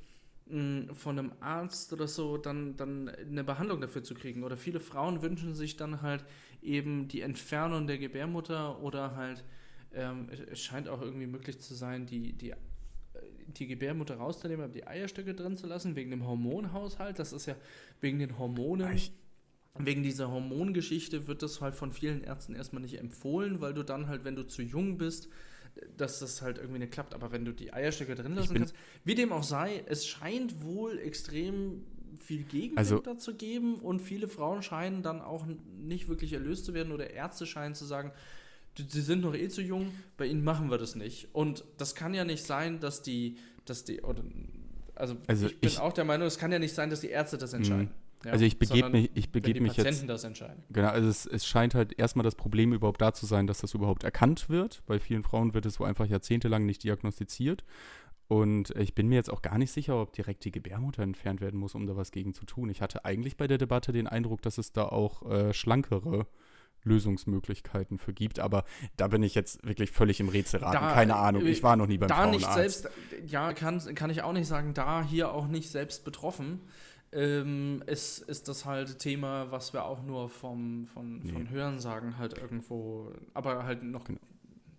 [0.45, 4.43] mm, von einem Arzt oder so dann, dann eine Behandlung dafür zu kriegen.
[4.43, 6.24] Oder viele Frauen wünschen sich dann halt
[6.62, 9.43] eben die Entfernung der Gebärmutter oder halt
[9.96, 12.54] ähm, es scheint auch irgendwie möglich zu sein, die, die,
[13.48, 17.20] die Gebärmutter rauszunehmen, aber die Eierstöcke drin zu lassen, wegen dem Hormonhaushalt.
[17.20, 17.56] Das ist ja
[18.02, 18.93] wegen den Hormonen.
[18.93, 19.12] Ich
[19.78, 24.08] wegen dieser Hormongeschichte wird das halt von vielen Ärzten erstmal nicht empfohlen, weil du dann
[24.08, 25.28] halt, wenn du zu jung bist,
[25.98, 27.14] dass das halt irgendwie nicht klappt.
[27.14, 28.74] Aber wenn du die Eierstöcke drin lassen kannst,
[29.04, 31.84] wie dem auch sei, es scheint wohl extrem
[32.18, 35.46] viel Gegenwind also, dazu geben und viele Frauen scheinen dann auch
[35.78, 38.14] nicht wirklich erlöst zu werden oder Ärzte scheinen zu sagen,
[38.78, 41.30] sie sind noch eh zu jung, bei ihnen machen wir das nicht.
[41.34, 44.24] Und das kann ja nicht sein, dass die, dass die, oder,
[44.96, 47.10] also, also ich bin ich, auch der Meinung, es kann ja nicht sein, dass die
[47.10, 47.92] Ärzte das entscheiden.
[48.24, 50.10] Ja, Also ich begebe mich, ich begebe mich Patienten jetzt.
[50.10, 50.64] das entscheiden.
[50.72, 53.74] Genau, also es, es scheint halt erstmal das Problem überhaupt da zu sein, dass das
[53.74, 54.84] überhaupt erkannt wird.
[54.88, 57.64] Bei vielen Frauen wird es so einfach jahrzehntelang nicht diagnostiziert.
[58.28, 61.60] Und ich bin mir jetzt auch gar nicht sicher, ob direkt die Gebärmutter entfernt werden
[61.60, 62.70] muss, um da was gegen zu tun.
[62.70, 66.26] Ich hatte eigentlich bei der Debatte den Eindruck, dass es da auch äh, schlankere
[66.86, 68.40] Lösungsmöglichkeiten für gibt.
[68.40, 68.64] Aber
[68.96, 70.80] da bin ich jetzt wirklich völlig im Rätselraten.
[70.80, 72.40] Da, Keine Ahnung, äh, ich war noch nie beim da Frauenarzt.
[72.40, 72.90] nicht selbst,
[73.28, 76.62] ja, kann, kann ich auch nicht sagen, da hier auch nicht selbst betroffen,
[77.12, 81.50] ähm, ist, ist das halt Thema, was wir auch nur vom, von, von Nee.
[81.50, 84.06] Hörensagen halt irgendwo, aber halt noch.
[84.06, 84.20] Genau.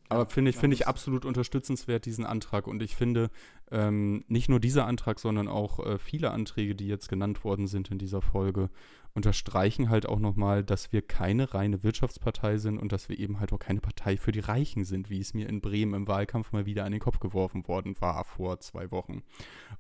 [0.09, 2.67] Aber finde ich, Ja, finde ich absolut unterstützenswert, diesen Antrag.
[2.67, 3.31] Und ich finde,
[3.71, 7.91] ähm, nicht nur dieser Antrag, sondern auch äh, viele Anträge, die jetzt genannt worden sind
[7.91, 8.71] in dieser Folge,
[9.15, 13.53] unterstreichen halt auch nochmal, dass wir keine reine Wirtschaftspartei sind und dass wir eben halt
[13.53, 16.67] auch keine Partei für die Reichen sind, wie es mir in Bremen im Wahlkampf mal
[16.67, 19.23] wieder an den Kopf geworfen worden war vor zwei Wochen.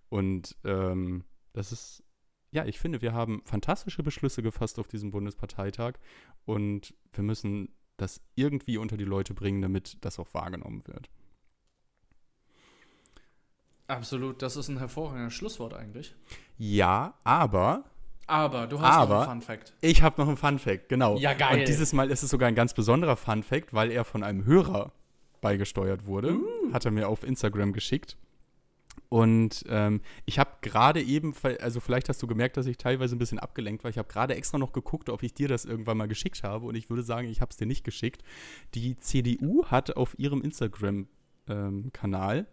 [0.08, 2.02] Und ähm, das ist,
[2.50, 5.94] ja, ich finde, wir haben fantastische Beschlüsse gefasst auf diesem Bundesparteitag
[6.46, 11.08] und wir müssen das irgendwie unter die Leute bringen, damit das auch wahrgenommen wird.
[13.88, 16.14] Absolut, das ist ein hervorragendes Schlusswort eigentlich.
[16.58, 17.84] Ja, aber
[18.26, 19.74] Aber du hast noch Aber- einen Fun Fact.
[19.80, 21.16] ich habe noch einen Fun Fact, genau.
[21.18, 21.60] Ja, geil.
[21.60, 24.44] Und dieses Mal ist es sogar ein ganz besonderer Fun Fact, weil er von einem
[24.44, 24.92] Hörer
[25.40, 26.34] beigesteuert wurde.
[26.36, 26.72] Uh.
[26.72, 28.16] Hat er mir auf Instagram geschickt.
[29.08, 33.18] Und ähm, ich habe gerade eben, also vielleicht hast du gemerkt, dass ich teilweise ein
[33.18, 33.90] bisschen abgelenkt war.
[33.90, 36.66] Ich habe gerade extra noch geguckt, ob ich dir das irgendwann mal geschickt habe.
[36.66, 38.22] Und ich würde sagen, ich habe es dir nicht geschickt.
[38.74, 42.46] Die CDU hat auf ihrem Instagram-Kanal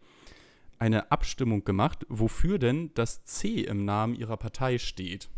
[0.77, 5.29] eine Abstimmung gemacht, wofür denn das C im Namen ihrer Partei steht.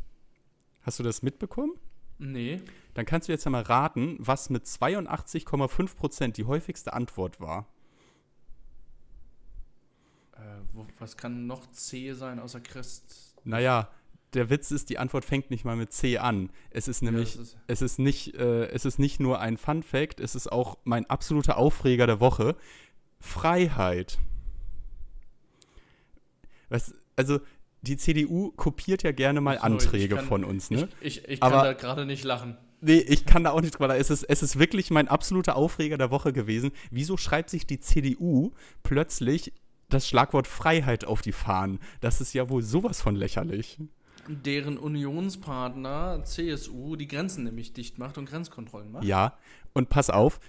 [0.82, 1.74] Hast du das mitbekommen?
[2.18, 2.62] Nee.
[2.94, 7.68] Dann kannst du jetzt ja mal raten, was mit 82,5 Prozent die häufigste Antwort war.
[10.36, 10.40] Äh,
[10.74, 13.36] wo, was kann noch C sein außer Christ?
[13.44, 13.90] Naja,
[14.34, 16.50] der Witz ist, die Antwort fängt nicht mal mit C an.
[16.72, 19.82] Es ist nämlich, Ja, ist- es ist nicht, äh, es ist nicht nur ein Fun
[19.84, 22.56] Fact, es ist auch mein absoluter Aufreger der Woche.
[23.20, 24.18] Freiheit.
[26.70, 27.40] Was, also,
[27.82, 30.90] die CDU kopiert ja gerne mal Sorry, Anträge kann- von uns, ne?
[31.02, 32.58] Ich, ich, ich Aber- kann da gerade nicht lachen.
[32.82, 33.96] Nee, ich kann da auch nicht drüber.
[33.98, 36.72] Es ist, es ist wirklich mein absoluter Aufreger der Woche gewesen.
[36.92, 38.52] Wieso schreibt sich die CDU
[38.84, 39.54] plötzlich
[39.90, 41.80] das Schlagwort Freiheit auf die Fahnen?
[42.02, 43.80] Das ist ja wohl sowas von lächerlich.
[44.28, 49.04] Deren Unionspartner CSU die Grenzen nämlich dicht macht und Grenzkontrollen macht.
[49.04, 49.38] Ja,
[49.74, 50.40] und pass auf,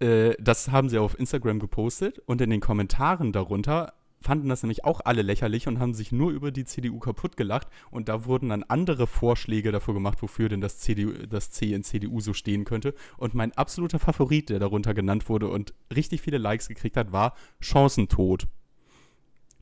[0.00, 4.84] äh, das haben sie auf Instagram gepostet und in den Kommentaren darunter fanden das nämlich
[4.84, 8.50] auch alle lächerlich und haben sich nur über die CDU kaputt gelacht und da wurden
[8.50, 12.64] dann andere Vorschläge dafür gemacht, wofür denn das, CDU, das C in CDU so stehen
[12.64, 12.94] könnte.
[13.16, 17.34] Und mein absoluter Favorit, der darunter genannt wurde und richtig viele Likes gekriegt hat, war
[17.60, 18.46] Chancentod.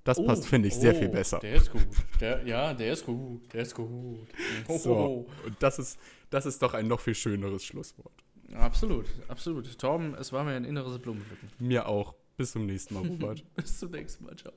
[0.09, 1.39] Das passt, finde ich, sehr viel oh, besser.
[1.39, 1.87] Der ist gut.
[2.19, 3.53] Der, ja, der ist gut.
[3.53, 4.27] Der ist gut.
[4.67, 5.99] Oh, So, und das ist,
[6.31, 8.25] das ist doch ein noch viel schöneres Schlusswort.
[8.55, 9.79] Absolut, absolut.
[9.79, 11.51] Torben, es war mir ein inneres Blumenpflücken.
[11.59, 12.15] Mir auch.
[12.39, 13.45] Bis zum nächsten Mal, Robert.
[13.57, 14.35] Bis zum nächsten Mal.
[14.35, 14.55] Ciao.